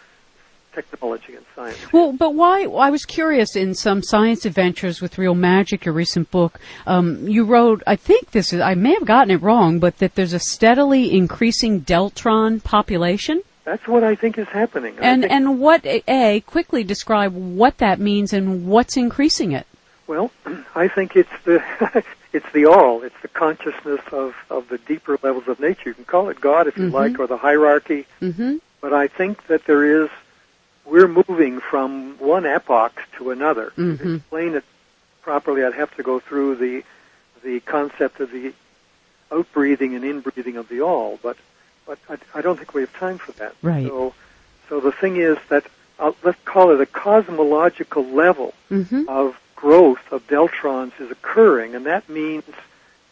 technology 0.83 1.35
and 1.35 1.45
science. 1.55 1.93
Well, 1.93 2.13
but 2.13 2.35
why? 2.35 2.63
I 2.65 2.91
was 2.91 3.05
curious 3.05 3.57
in 3.57 3.75
some 3.75 4.03
science 4.03 4.45
adventures 4.45 5.01
with 5.01 5.19
Real 5.19 5.35
Magic, 5.35 5.85
your 5.85 5.95
recent 5.95 6.31
book, 6.31 6.59
um, 6.87 7.27
you 7.29 7.45
wrote, 7.45 7.83
I 7.87 7.97
think 7.97 8.31
this 8.31 8.53
is, 8.53 8.61
I 8.61 8.75
may 8.75 8.95
have 8.95 9.05
gotten 9.05 9.31
it 9.31 9.43
wrong, 9.43 9.79
but 9.79 9.99
that 9.99 10.15
there's 10.15 10.33
a 10.33 10.39
steadily 10.39 11.13
increasing 11.17 11.81
Deltron 11.83 12.63
population. 12.63 13.43
That's 13.65 13.87
what 13.87 14.03
I 14.03 14.15
think 14.15 14.39
is 14.39 14.49
happening. 14.49 14.97
And 14.99 15.27
and 15.27 15.61
what 15.61 15.85
a 15.85 16.41
quickly 16.47 16.85
describe 16.85 17.35
what 17.35 17.77
that 17.79 18.01
means 18.01 18.33
and 18.33 18.67
what's 18.67 18.97
increasing 18.97 19.53
it. 19.53 19.67
Well, 20.07 20.31
I 20.75 20.89
think 20.89 21.17
it's 21.17 21.29
the 21.45 21.63
it's 22.33 22.51
the 22.55 22.65
all. 22.65 23.03
It's 23.03 23.21
the 23.21 23.29
consciousness 23.29 24.01
of 24.11 24.35
of 24.49 24.71
the 24.71 24.79
deeper 24.79 25.19
levels 25.23 25.49
of 25.49 25.61
nature. 25.61 25.91
You 25.91 25.95
can 25.95 26.07
call 26.07 26.31
it 26.31 26.41
God 26.41 26.67
if 26.67 26.79
you 26.79 26.85
Mhm. 26.85 26.93
like, 26.93 27.19
or 27.19 27.27
the 27.27 27.37
hierarchy. 27.37 28.07
Mm-hmm. 28.23 28.57
But 28.81 28.95
I 28.95 29.07
think 29.07 29.47
that 29.49 29.67
there 29.67 30.03
is 30.03 30.09
we're 30.89 31.09
moving 31.09 31.61
from 31.61 32.17
one 32.19 32.47
epoch 32.47 33.03
to 33.17 33.31
another. 33.31 33.71
To 33.77 33.83
Mhm. 33.83 34.17
explain 34.17 34.55
it 34.55 34.65
properly, 35.23 35.65
I'd 35.65 35.75
have 35.75 35.95
to 35.97 36.03
go 36.03 36.19
through 36.21 36.57
the 36.57 36.85
the 37.45 37.61
concept 37.61 38.19
of 38.21 38.33
the 38.33 38.53
outbreathing 39.31 39.95
and 39.95 40.05
inbreathing 40.05 40.57
of 40.57 40.69
the 40.69 40.81
all. 40.81 41.19
But 41.23 41.37
but 41.87 41.99
I, 42.11 42.17
I 42.39 42.41
don't 42.43 42.57
think 42.57 42.75
we 42.75 42.81
have 42.83 42.93
time 42.95 43.19
for 43.19 43.33
that. 43.33 43.55
Right. 43.63 43.87
So 43.87 44.15
so 44.69 44.81
the 44.81 44.93
thing 44.93 45.17
is 45.17 45.39
that 45.49 45.65
uh, 45.99 46.13
let's 46.23 46.39
call 46.45 46.71
it 46.73 46.81
a 46.81 46.87
cosmological 46.87 48.05
level 48.05 48.55
Mm-hmm. 48.71 49.05
of 49.09 49.39
growth 49.57 50.13
of 50.13 50.27
deltrons 50.29 50.93
is 51.01 51.11
occurring, 51.11 51.75
and 51.75 51.87
that 51.87 52.09
means 52.09 52.45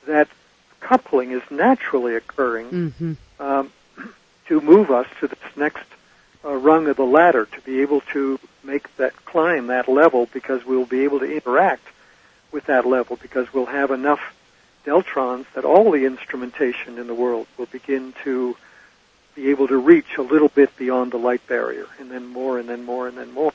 that 0.06 0.28
coupling 0.80 1.32
is 1.32 1.42
naturally 1.50 2.14
occurring 2.14 2.66
Mm-hmm. 2.70 3.12
um, 3.42 3.70
to 4.48 4.60
move 4.60 4.90
us 4.90 5.06
to 5.20 5.26
this 5.28 5.38
next 5.56 5.84
uh, 6.46 6.54
rung 6.54 6.86
of 6.86 6.96
the 6.96 7.04
ladder, 7.04 7.44
to 7.44 7.60
be 7.62 7.82
able 7.82 8.00
to 8.12 8.38
make 8.62 8.96
that 8.96 9.24
climb 9.24 9.66
that 9.66 9.88
level, 9.88 10.28
because 10.32 10.64
we'll 10.64 10.86
be 10.86 11.02
able 11.04 11.18
to 11.18 11.30
interact 11.30 11.86
with 12.52 12.66
that 12.66 12.86
level, 12.86 13.16
because 13.20 13.52
we'll 13.52 13.66
have 13.66 13.90
enough 13.90 14.20
deltrons 14.84 15.44
that 15.54 15.64
all 15.64 15.90
the 15.90 16.06
instrumentation 16.06 16.98
in 16.98 17.08
the 17.08 17.14
world 17.14 17.46
will 17.58 17.66
begin 17.66 18.14
to 18.22 18.56
be 19.34 19.50
able 19.50 19.66
to 19.66 19.76
reach 19.76 20.16
a 20.16 20.22
little 20.22 20.48
bit 20.48 20.74
beyond 20.76 21.12
the 21.12 21.18
light 21.18 21.44
barrier, 21.48 21.86
and 21.98 22.10
then 22.10 22.26
more, 22.26 22.58
and 22.58 22.68
then 22.68 22.84
more, 22.84 23.08
and 23.08 23.18
then 23.18 23.32
more. 23.32 23.52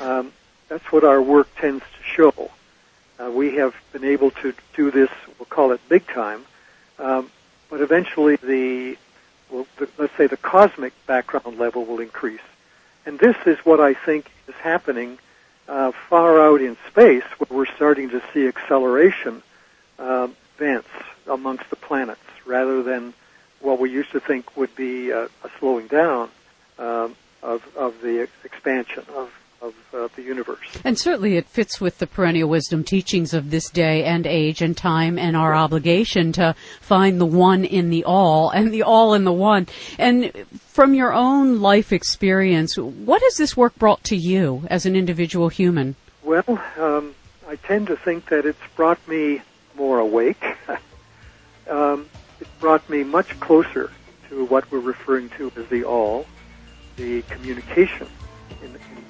Um, 0.00 0.32
that's 0.68 0.90
what 0.90 1.04
our 1.04 1.20
work 1.20 1.48
tends 1.56 1.84
to 1.84 2.02
show. 2.02 2.50
Uh, 3.20 3.30
we 3.30 3.56
have 3.56 3.74
been 3.92 4.04
able 4.04 4.30
to 4.30 4.54
do 4.74 4.90
this, 4.90 5.10
we'll 5.38 5.46
call 5.46 5.70
it 5.72 5.80
big 5.88 6.06
time, 6.06 6.44
um, 6.98 7.30
but 7.68 7.80
eventually 7.80 8.36
the, 8.36 8.96
the, 9.78 9.88
let's 9.98 10.16
say 10.16 10.26
the 10.26 10.36
cosmic 10.36 10.92
background 11.06 11.58
level 11.58 11.84
will 11.84 12.00
increase. 12.00 12.46
And 13.06 13.18
this 13.18 13.36
is 13.46 13.58
what 13.64 13.80
I 13.80 13.94
think 13.94 14.30
is 14.48 14.54
happening 14.56 15.18
uh, 15.68 15.92
far 16.08 16.40
out 16.40 16.60
in 16.60 16.76
space, 16.88 17.24
where 17.38 17.58
we're 17.58 17.74
starting 17.74 18.10
to 18.10 18.22
see 18.32 18.46
acceleration 18.46 19.42
uh, 19.98 20.28
events 20.56 20.88
amongst 21.26 21.70
the 21.70 21.76
planets, 21.76 22.20
rather 22.44 22.82
than 22.82 23.14
what 23.60 23.78
we 23.78 23.90
used 23.90 24.12
to 24.12 24.20
think 24.20 24.56
would 24.56 24.74
be 24.76 25.12
uh, 25.12 25.28
a 25.42 25.50
slowing 25.58 25.86
down 25.86 26.28
um, 26.78 27.16
of, 27.42 27.62
of 27.76 28.00
the 28.02 28.28
expansion 28.44 29.04
of, 29.14 29.32
of 29.64 29.74
uh, 29.94 30.08
the 30.14 30.22
universe. 30.22 30.58
And 30.84 30.98
certainly 30.98 31.36
it 31.36 31.46
fits 31.46 31.80
with 31.80 31.98
the 31.98 32.06
perennial 32.06 32.48
wisdom 32.48 32.84
teachings 32.84 33.32
of 33.32 33.50
this 33.50 33.70
day 33.70 34.04
and 34.04 34.26
age 34.26 34.60
and 34.60 34.76
time 34.76 35.18
and 35.18 35.36
our 35.36 35.54
obligation 35.54 36.32
to 36.32 36.54
find 36.80 37.20
the 37.20 37.26
one 37.26 37.64
in 37.64 37.88
the 37.88 38.04
all 38.04 38.50
and 38.50 38.72
the 38.72 38.82
all 38.82 39.14
in 39.14 39.24
the 39.24 39.32
one. 39.32 39.66
And 39.98 40.32
from 40.66 40.92
your 40.92 41.12
own 41.12 41.60
life 41.60 41.92
experience, 41.92 42.76
what 42.76 43.22
has 43.22 43.36
this 43.36 43.56
work 43.56 43.74
brought 43.76 44.04
to 44.04 44.16
you 44.16 44.66
as 44.68 44.84
an 44.84 44.94
individual 44.94 45.48
human? 45.48 45.96
Well, 46.22 46.62
um, 46.78 47.14
I 47.48 47.56
tend 47.56 47.86
to 47.86 47.96
think 47.96 48.28
that 48.28 48.44
it's 48.44 48.58
brought 48.76 49.06
me 49.08 49.40
more 49.76 49.98
awake. 49.98 50.42
um, 51.70 52.08
it 52.40 52.48
brought 52.60 52.88
me 52.90 53.02
much 53.02 53.38
closer 53.40 53.90
to 54.28 54.44
what 54.46 54.70
we're 54.70 54.80
referring 54.80 55.30
to 55.30 55.50
as 55.56 55.66
the 55.68 55.84
all, 55.84 56.26
the 56.96 57.22
communication, 57.22 58.08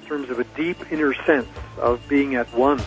terms 0.05 0.29
of 0.29 0.39
a 0.39 0.43
deep 0.55 0.91
inner 0.91 1.13
sense 1.25 1.47
of 1.77 2.05
being 2.07 2.35
at 2.35 2.51
one 2.53 2.81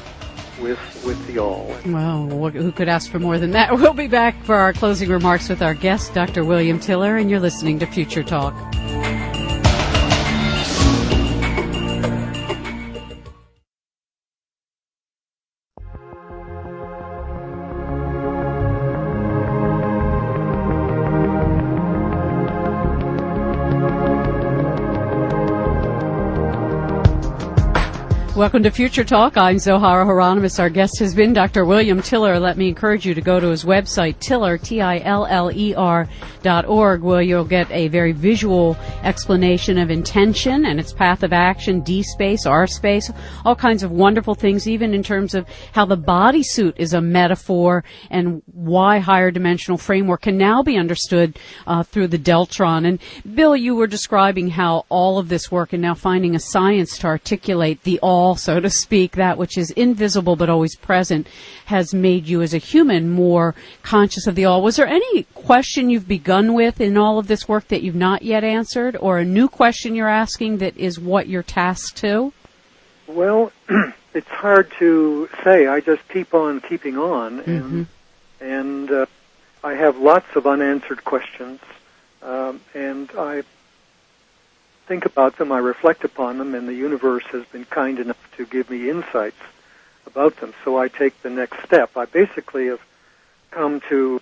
with 0.61 0.79
with 1.05 1.25
the 1.27 1.39
all. 1.39 1.75
Well, 1.87 2.27
who 2.51 2.73
could 2.73 2.89
ask 2.89 3.11
for 3.11 3.19
more 3.19 3.39
than 3.39 3.53
that? 3.53 3.73
We'll 3.79 3.95
be 3.95 4.09
back 4.09 4.43
for 4.43 4.57
our 4.57 4.73
closing 4.73 5.09
remarks 5.09 5.49
with 5.49 5.62
our 5.62 5.75
guest, 5.75 6.14
Dr. 6.14 6.45
William 6.45 6.81
Tiller, 6.81 7.16
and 7.16 7.31
you're 7.31 7.41
listening 7.41 7.79
to 7.79 7.87
Future 7.87 8.25
Talk. 8.25 8.55
Welcome 28.39 28.62
to 28.62 28.70
Future 28.70 29.03
Talk. 29.03 29.36
I'm 29.36 29.57
Zohara 29.57 30.07
Hieronimus. 30.07 30.61
Our 30.61 30.70
guest 30.70 31.01
has 31.01 31.12
been 31.12 31.32
Dr. 31.32 31.64
William 31.64 32.01
Tiller. 32.01 32.39
Let 32.39 32.57
me 32.57 32.68
encourage 32.68 33.05
you 33.05 33.12
to 33.12 33.20
go 33.20 33.41
to 33.41 33.49
his 33.49 33.64
website, 33.64 34.20
Tiller, 34.20 34.57
T-I-L-L-E-R 34.57 36.09
dot 36.45 36.64
org, 36.66 37.03
where 37.03 37.20
you'll 37.20 37.45
get 37.45 37.68
a 37.72 37.89
very 37.89 38.12
visual 38.12 38.76
explanation 39.03 39.76
of 39.76 39.91
intention 39.91 40.66
and 40.66 40.78
its 40.78 40.93
path 40.93 41.24
of 41.24 41.32
action, 41.32 41.80
D 41.80 42.05
space, 42.05 42.47
R 42.47 42.68
space, 42.68 43.11
all 43.45 43.57
kinds 43.57 43.82
of 43.82 43.91
wonderful 43.91 44.36
things, 44.36 44.68
even 44.68 44.95
in 44.95 45.03
terms 45.03 45.34
of 45.34 45.45
how 45.72 45.84
the 45.84 45.97
bodysuit 45.97 46.74
is 46.76 46.95
a 46.95 47.01
metaphor 47.01 47.82
and 48.09 48.41
why 48.47 49.01
higher 49.01 49.32
dimensional 49.32 49.78
framework 49.78 50.22
can 50.22 50.39
now 50.39 50.62
be 50.62 50.76
understood 50.76 51.36
uh, 51.66 51.82
through 51.82 52.07
the 52.07 52.18
Deltron. 52.18 52.86
And 52.86 53.01
Bill, 53.34 53.57
you 53.57 53.74
were 53.74 53.89
describing 53.89 54.51
how 54.51 54.86
all 54.89 55.18
of 55.18 55.28
this 55.28 55.51
work 55.51 55.72
and 55.72 55.82
now 55.82 55.95
finding 55.95 56.36
a 56.36 56.41
science 56.41 56.99
to 56.99 57.09
articulate 57.09 57.82
the 57.82 57.99
all, 57.99 58.28
so 58.37 58.61
to 58.61 58.70
speak, 58.70 59.12
that 59.12 59.39
which 59.39 59.57
is 59.57 59.70
invisible 59.72 60.37
but 60.37 60.51
always 60.51 60.76
present, 60.76 61.26
has 61.66 61.95
made 61.95 62.26
you 62.26 62.43
as 62.43 62.55
a 62.55 62.59
human 62.59 63.11
more 63.11 63.55
conscious 63.83 64.26
of 64.26 64.35
the 64.35 64.45
all. 64.45 64.62
Was 64.62 64.76
there 64.76 64.87
any 64.87 65.24
question 65.35 65.91
you've 65.91 66.09
begun 66.09 66.55
with 66.55 66.81
in 66.81 66.97
all 66.97 67.18
of 67.18 67.26
this 67.29 67.49
work 67.49 67.68
that 67.68 67.83
you've 67.83 67.95
not 67.95 68.22
yet 68.22 68.45
answered, 68.45 68.97
or 69.01 69.18
a 69.18 69.24
new 69.24 69.49
question 69.49 69.95
you're 69.95 70.09
asking 70.09 70.59
that 70.59 70.76
is 70.76 70.99
what 70.99 71.29
you're 71.29 71.43
tasked 71.43 71.97
to? 71.99 72.33
Well, 73.07 73.53
it's 74.14 74.29
hard 74.29 74.70
to 74.79 75.29
say. 75.45 75.66
I 75.66 75.81
just 75.81 76.07
keep 76.09 76.35
on 76.35 76.61
keeping 76.61 76.99
on, 76.99 77.41
and 77.41 77.87
and 78.41 78.91
uh, 78.91 79.07
I 79.64 79.74
have 79.74 79.99
lots 79.99 80.37
of 80.37 80.47
unanswered 80.47 81.05
questions, 81.05 81.61
um, 82.22 82.61
and 82.74 83.11
I 83.18 83.43
think 84.89 85.05
about 85.05 85.36
them. 85.36 85.53
I 85.53 85.59
reflect 85.59 86.03
upon 86.03 86.39
them, 86.39 86.55
and 86.55 86.66
the 86.66 86.74
universe 86.74 87.24
has 87.30 87.45
been 87.47 87.66
kind 87.66 88.01
enough 88.01 88.30
to 88.39 88.47
give 88.47 88.70
me 88.70 88.89
insights 88.89 89.36
about 90.07 90.36
them. 90.39 90.55
So 90.64 90.78
I 90.78 90.89
take 90.89 91.20
the 91.22 91.30
next 91.30 91.62
step. 91.64 91.97
I 91.97 92.07
basically 92.07 92.66
have 92.66 92.80
come 93.51 93.80
to 93.91 94.20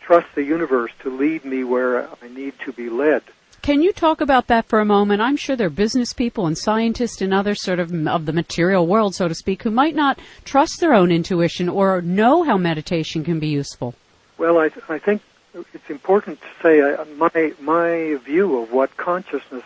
trust 0.00 0.28
the 0.34 0.44
universe 0.44 0.92
to 1.00 1.10
lead 1.10 1.44
me 1.44 1.64
where 1.64 2.08
I 2.08 2.28
need 2.28 2.54
to 2.60 2.72
be 2.72 2.88
led. 2.88 3.22
Can 3.60 3.82
you 3.82 3.92
talk 3.92 4.20
about 4.20 4.48
that 4.48 4.66
for 4.66 4.80
a 4.80 4.84
moment? 4.84 5.20
I'm 5.20 5.36
sure 5.36 5.54
there 5.54 5.68
are 5.68 5.70
business 5.70 6.12
people 6.12 6.46
and 6.46 6.58
scientists 6.58 7.20
and 7.20 7.32
others 7.32 7.62
sort 7.62 7.78
of 7.78 7.92
of 8.08 8.26
the 8.26 8.32
material 8.32 8.86
world, 8.86 9.14
so 9.14 9.28
to 9.28 9.34
speak, 9.34 9.62
who 9.62 9.70
might 9.70 9.94
not 9.94 10.18
trust 10.44 10.80
their 10.80 10.94
own 10.94 11.12
intuition 11.12 11.68
or 11.68 12.02
know 12.02 12.42
how 12.42 12.56
meditation 12.56 13.22
can 13.22 13.38
be 13.38 13.48
useful. 13.48 13.94
Well, 14.36 14.58
I, 14.58 14.70
I 14.88 14.98
think 14.98 15.22
it's 15.54 15.90
important 15.90 16.40
to 16.40 16.46
say 16.62 16.80
uh, 16.80 17.04
my 17.16 17.52
my 17.60 18.18
view 18.24 18.58
of 18.58 18.72
what 18.72 18.96
consciousness 18.96 19.64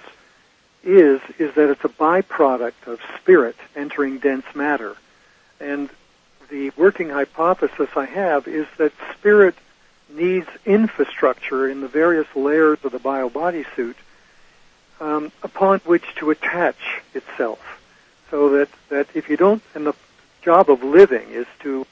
is 0.82 1.20
is 1.38 1.54
that 1.54 1.70
it's 1.70 1.84
a 1.84 1.88
byproduct 1.88 2.86
of 2.86 3.00
spirit 3.20 3.56
entering 3.74 4.18
dense 4.18 4.46
matter, 4.54 4.96
and 5.60 5.88
the 6.48 6.70
working 6.76 7.10
hypothesis 7.10 7.88
I 7.96 8.06
have 8.06 8.46
is 8.46 8.66
that 8.78 8.92
spirit 9.14 9.54
needs 10.08 10.48
infrastructure 10.64 11.68
in 11.68 11.80
the 11.80 11.88
various 11.88 12.28
layers 12.36 12.78
of 12.84 12.92
the 12.92 13.00
bio 13.00 13.28
bodysuit 13.28 13.96
um, 15.00 15.32
upon 15.42 15.80
which 15.80 16.14
to 16.16 16.30
attach 16.30 17.00
itself, 17.14 17.80
so 18.30 18.50
that 18.50 18.68
that 18.88 19.08
if 19.14 19.28
you 19.28 19.36
don't, 19.36 19.62
and 19.74 19.86
the 19.86 19.94
job 20.42 20.70
of 20.70 20.82
living 20.82 21.28
is 21.30 21.46
to 21.60 21.86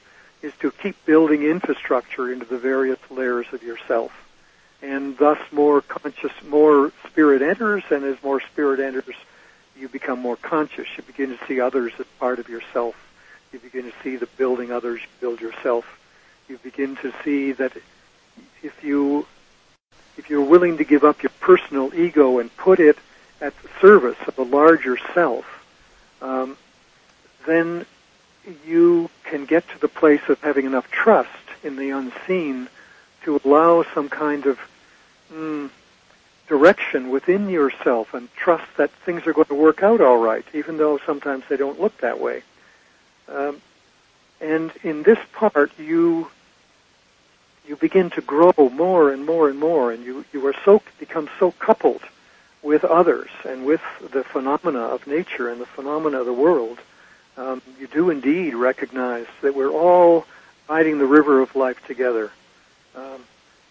is 0.45 0.53
to 0.59 0.69
keep 0.69 0.95
building 1.05 1.41
infrastructure 1.41 2.31
into 2.31 2.45
the 2.45 2.59
various 2.59 2.99
layers 3.09 3.47
of 3.51 3.63
yourself. 3.63 4.11
And 4.81 5.17
thus 5.17 5.39
more 5.51 5.81
conscious, 5.81 6.31
more 6.47 6.91
spirit 7.07 7.41
enters, 7.41 7.83
and 7.89 8.03
as 8.03 8.21
more 8.23 8.39
spirit 8.39 8.79
enters, 8.79 9.15
you 9.75 9.89
become 9.89 10.19
more 10.19 10.35
conscious. 10.35 10.87
You 10.95 11.03
begin 11.03 11.35
to 11.35 11.45
see 11.47 11.59
others 11.59 11.93
as 11.97 12.05
part 12.19 12.37
of 12.37 12.47
yourself. 12.47 12.95
You 13.51 13.57
begin 13.57 13.85
to 13.85 13.93
see 14.03 14.17
the 14.17 14.27
building 14.37 14.71
others, 14.71 15.01
you 15.01 15.07
build 15.19 15.41
yourself. 15.41 15.85
You 16.47 16.59
begin 16.59 16.95
to 16.97 17.11
see 17.23 17.51
that 17.53 17.71
if 18.61 18.83
you 18.83 19.25
if 20.17 20.29
you're 20.29 20.45
willing 20.45 20.77
to 20.77 20.83
give 20.83 21.03
up 21.03 21.23
your 21.23 21.31
personal 21.39 21.93
ego 21.93 22.39
and 22.39 22.55
put 22.55 22.79
it 22.79 22.97
at 23.41 23.53
the 23.63 23.69
service 23.81 24.17
of 24.27 24.37
a 24.37 24.43
larger 24.43 24.97
self, 25.13 25.45
um, 26.21 26.55
then 27.45 27.85
you 28.65 29.09
can 29.23 29.45
get 29.45 29.67
to 29.69 29.79
the 29.79 29.87
place 29.87 30.21
of 30.29 30.39
having 30.41 30.65
enough 30.65 30.89
trust 30.91 31.29
in 31.63 31.75
the 31.75 31.89
unseen 31.89 32.67
to 33.23 33.39
allow 33.43 33.83
some 33.93 34.09
kind 34.09 34.45
of 34.45 34.59
mm, 35.33 35.69
direction 36.47 37.09
within 37.09 37.49
yourself 37.49 38.13
and 38.13 38.33
trust 38.35 38.65
that 38.77 38.91
things 38.91 39.25
are 39.25 39.33
going 39.33 39.47
to 39.47 39.55
work 39.55 39.81
out 39.81 40.01
all 40.01 40.17
right, 40.17 40.45
even 40.53 40.77
though 40.77 40.99
sometimes 41.05 41.43
they 41.49 41.57
don't 41.57 41.81
look 41.81 41.97
that 41.99 42.19
way. 42.19 42.43
Um, 43.27 43.61
and 44.39 44.71
in 44.83 45.03
this 45.03 45.19
part, 45.33 45.71
you 45.79 46.29
you 47.67 47.75
begin 47.75 48.11
to 48.11 48.21
grow 48.21 48.53
more 48.57 49.11
and 49.11 49.25
more 49.25 49.49
and 49.49 49.59
more, 49.59 49.91
and 49.91 50.05
you 50.05 50.23
you 50.31 50.45
are 50.45 50.53
so 50.63 50.83
become 50.99 51.29
so 51.39 51.51
coupled 51.51 52.03
with 52.61 52.83
others 52.83 53.29
and 53.43 53.65
with 53.65 53.81
the 54.11 54.23
phenomena 54.23 54.79
of 54.79 55.07
nature 55.07 55.49
and 55.49 55.61
the 55.61 55.65
phenomena 55.65 56.19
of 56.19 56.25
the 56.25 56.33
world. 56.33 56.79
Um, 57.37 57.61
you 57.79 57.87
do 57.87 58.09
indeed 58.09 58.53
recognize 58.53 59.27
that 59.41 59.55
we're 59.55 59.71
all 59.71 60.25
riding 60.69 60.97
the 60.97 61.05
river 61.05 61.41
of 61.41 61.55
life 61.55 61.85
together, 61.85 62.31
um, 62.95 63.23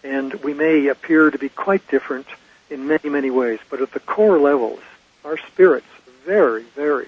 and 0.03 0.33
we 0.35 0.53
may 0.53 0.87
appear 0.87 1.31
to 1.31 1.37
be 1.37 1.49
quite 1.49 1.87
different 1.89 2.27
in 2.69 2.87
many 2.87 3.09
many 3.09 3.31
ways, 3.31 3.59
but 3.69 3.81
at 3.81 3.91
the 3.91 3.99
core 3.99 4.39
levels, 4.39 4.79
our 5.23 5.37
spirits 5.37 5.87
are 6.07 6.25
very 6.25 6.63
very 6.75 7.07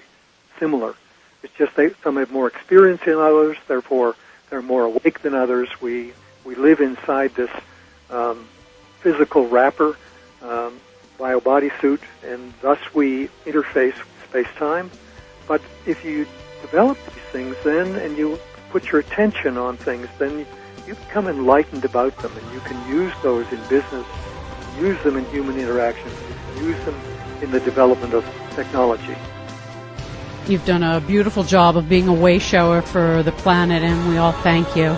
similar 0.58 0.94
it's 1.42 1.54
just 1.54 1.74
they, 1.76 1.90
some 2.02 2.16
have 2.16 2.30
more 2.30 2.48
experience 2.48 3.02
than 3.04 3.14
others, 3.16 3.56
therefore 3.66 4.16
they're 4.50 4.62
more 4.62 4.84
awake 4.84 5.20
than 5.22 5.34
others. 5.34 5.68
We 5.80 6.12
we 6.44 6.54
live 6.54 6.80
inside 6.80 7.34
this 7.34 7.50
um, 8.10 8.46
physical 9.00 9.46
wrapper, 9.48 9.96
um, 10.42 10.80
bio 11.18 11.40
bodysuit, 11.40 12.00
and 12.24 12.54
thus 12.62 12.78
we 12.94 13.28
interface 13.44 13.96
with 13.96 14.24
space-time. 14.28 14.90
But 15.46 15.60
if 15.86 16.04
you 16.04 16.26
develop 16.70 16.98
these 17.06 17.24
things, 17.32 17.56
then 17.64 17.96
and 17.96 18.16
you 18.16 18.38
put 18.70 18.90
your 18.92 19.00
attention 19.00 19.56
on 19.56 19.76
things, 19.76 20.08
then 20.18 20.46
you 20.86 20.94
become 20.94 21.28
enlightened 21.28 21.84
about 21.84 22.16
them, 22.18 22.32
and 22.36 22.52
you 22.52 22.60
can 22.60 22.88
use 22.88 23.12
those 23.22 23.50
in 23.52 23.60
business, 23.68 24.06
use 24.78 25.02
them 25.02 25.16
in 25.16 25.24
human 25.26 25.58
interactions, 25.58 26.14
use 26.58 26.78
them 26.84 26.98
in 27.42 27.50
the 27.50 27.60
development 27.60 28.14
of 28.14 28.24
technology. 28.50 29.16
You've 30.46 30.64
done 30.64 30.82
a 30.82 31.00
beautiful 31.00 31.44
job 31.44 31.76
of 31.76 31.88
being 31.88 32.08
a 32.08 32.14
way 32.14 32.38
shower 32.38 32.80
for 32.80 33.22
the 33.22 33.32
planet, 33.32 33.82
and 33.82 34.08
we 34.08 34.16
all 34.16 34.32
thank 34.32 34.74
you. 34.76 34.96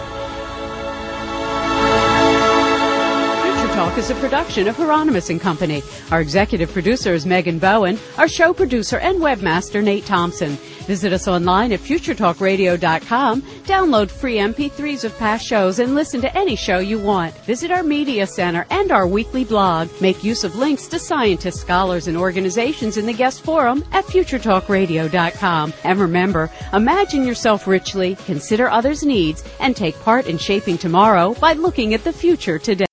Talk 3.81 3.97
is 3.97 4.11
a 4.11 4.15
production 4.17 4.69
of 4.69 4.77
Hieronimus 4.77 5.31
and 5.31 5.41
Company. 5.41 5.83
Our 6.11 6.21
executive 6.21 6.71
producer 6.71 7.15
is 7.15 7.25
Megan 7.25 7.59
Bowen. 7.59 7.99
Our 8.19 8.29
show 8.29 8.53
producer 8.53 8.99
and 8.99 9.21
webmaster 9.21 9.83
Nate 9.83 10.05
Thompson. 10.05 10.57
Visit 10.85 11.15
us 11.15 11.27
online 11.27 11.73
at 11.73 11.81
futuretalkradio.com. 11.81 13.41
Download 13.41 14.11
free 14.11 14.37
MP3s 14.37 15.05
of 15.05 15.17
past 15.17 15.47
shows 15.47 15.79
and 15.79 15.95
listen 15.95 16.21
to 16.21 16.37
any 16.37 16.57
show 16.57 16.79
you 16.79 16.99
want. 16.99 17.35
Visit 17.47 17.71
our 17.71 17.83
media 17.83 18.27
center 18.27 18.67
and 18.69 18.93
our 18.93 19.07
weekly 19.07 19.45
blog. 19.45 19.89
Make 19.99 20.23
use 20.23 20.45
of 20.45 20.57
links 20.57 20.87
to 20.89 20.99
scientists, 20.99 21.63
scholars, 21.63 22.07
and 22.07 22.19
organizations 22.19 22.99
in 22.99 23.07
the 23.07 23.15
guest 23.15 23.41
forum 23.41 23.83
at 23.93 24.05
futuretalkradio.com. 24.05 25.73
And 25.85 25.99
remember, 25.99 26.51
imagine 26.75 27.25
yourself 27.25 27.67
richly, 27.67 28.17
consider 28.27 28.69
others' 28.69 29.05
needs, 29.05 29.43
and 29.59 29.75
take 29.75 29.99
part 30.01 30.27
in 30.27 30.37
shaping 30.37 30.77
tomorrow 30.77 31.33
by 31.33 31.55
looking 31.55 31.95
at 31.95 32.05
the 32.05 32.13
future 32.13 32.59
today. 32.59 32.85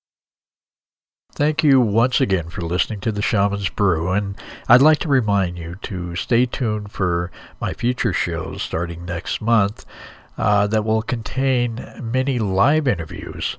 Thank 1.38 1.62
you 1.62 1.80
once 1.80 2.20
again 2.20 2.48
for 2.48 2.62
listening 2.62 2.98
to 2.98 3.12
the 3.12 3.22
Shaman's 3.22 3.68
Brew, 3.68 4.10
and 4.10 4.34
I'd 4.68 4.82
like 4.82 4.98
to 4.98 5.08
remind 5.08 5.56
you 5.56 5.76
to 5.82 6.16
stay 6.16 6.46
tuned 6.46 6.90
for 6.90 7.30
my 7.60 7.74
future 7.74 8.12
shows 8.12 8.60
starting 8.60 9.04
next 9.04 9.40
month 9.40 9.86
uh, 10.36 10.66
that 10.66 10.84
will 10.84 11.00
contain 11.00 11.92
many 12.02 12.40
live 12.40 12.88
interviews 12.88 13.56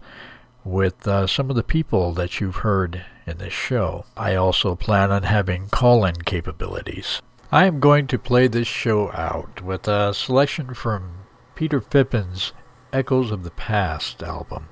with 0.65 1.07
uh, 1.07 1.25
some 1.25 1.49
of 1.49 1.55
the 1.55 1.63
people 1.63 2.11
that 2.15 2.41
you've 2.41 2.67
heard 2.67 3.05
in 3.25 3.38
this 3.38 3.53
show. 3.53 4.03
I 4.17 4.36
also 4.36 4.75
plan 4.75 5.09
on 5.09 5.23
having 5.23 5.69
call 5.69 6.03
in 6.03 6.15
capabilities. 6.23 7.21
I 7.49 7.63
am 7.63 7.80
going 7.80 8.07
to 8.07 8.19
play 8.19 8.49
this 8.49 8.67
show 8.67 9.09
out 9.13 9.61
with 9.61 9.88
a 9.88 10.13
selection 10.13 10.73
from 10.73 11.19
Peter 11.55 11.80
Phippen's 11.80 12.51
Echoes 12.91 13.32
of 13.32 13.45
the 13.45 13.51
Past 13.51 14.21
album 14.21 14.67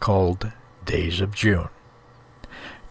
called 0.00 0.50
Days 0.84 1.20
of 1.20 1.36
June. 1.36 1.68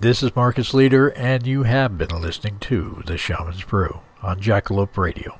This 0.02 0.24
is 0.24 0.36
Marcus 0.36 0.74
Leader, 0.74 1.10
and 1.10 1.46
you 1.46 1.62
have 1.62 1.96
been 1.96 2.20
listening 2.20 2.58
to 2.62 3.04
The 3.06 3.20
Shaman's 3.20 3.64
Brew 3.64 4.00
on 4.24 4.40
Jackalope 4.40 4.98
Radio. 4.98 5.38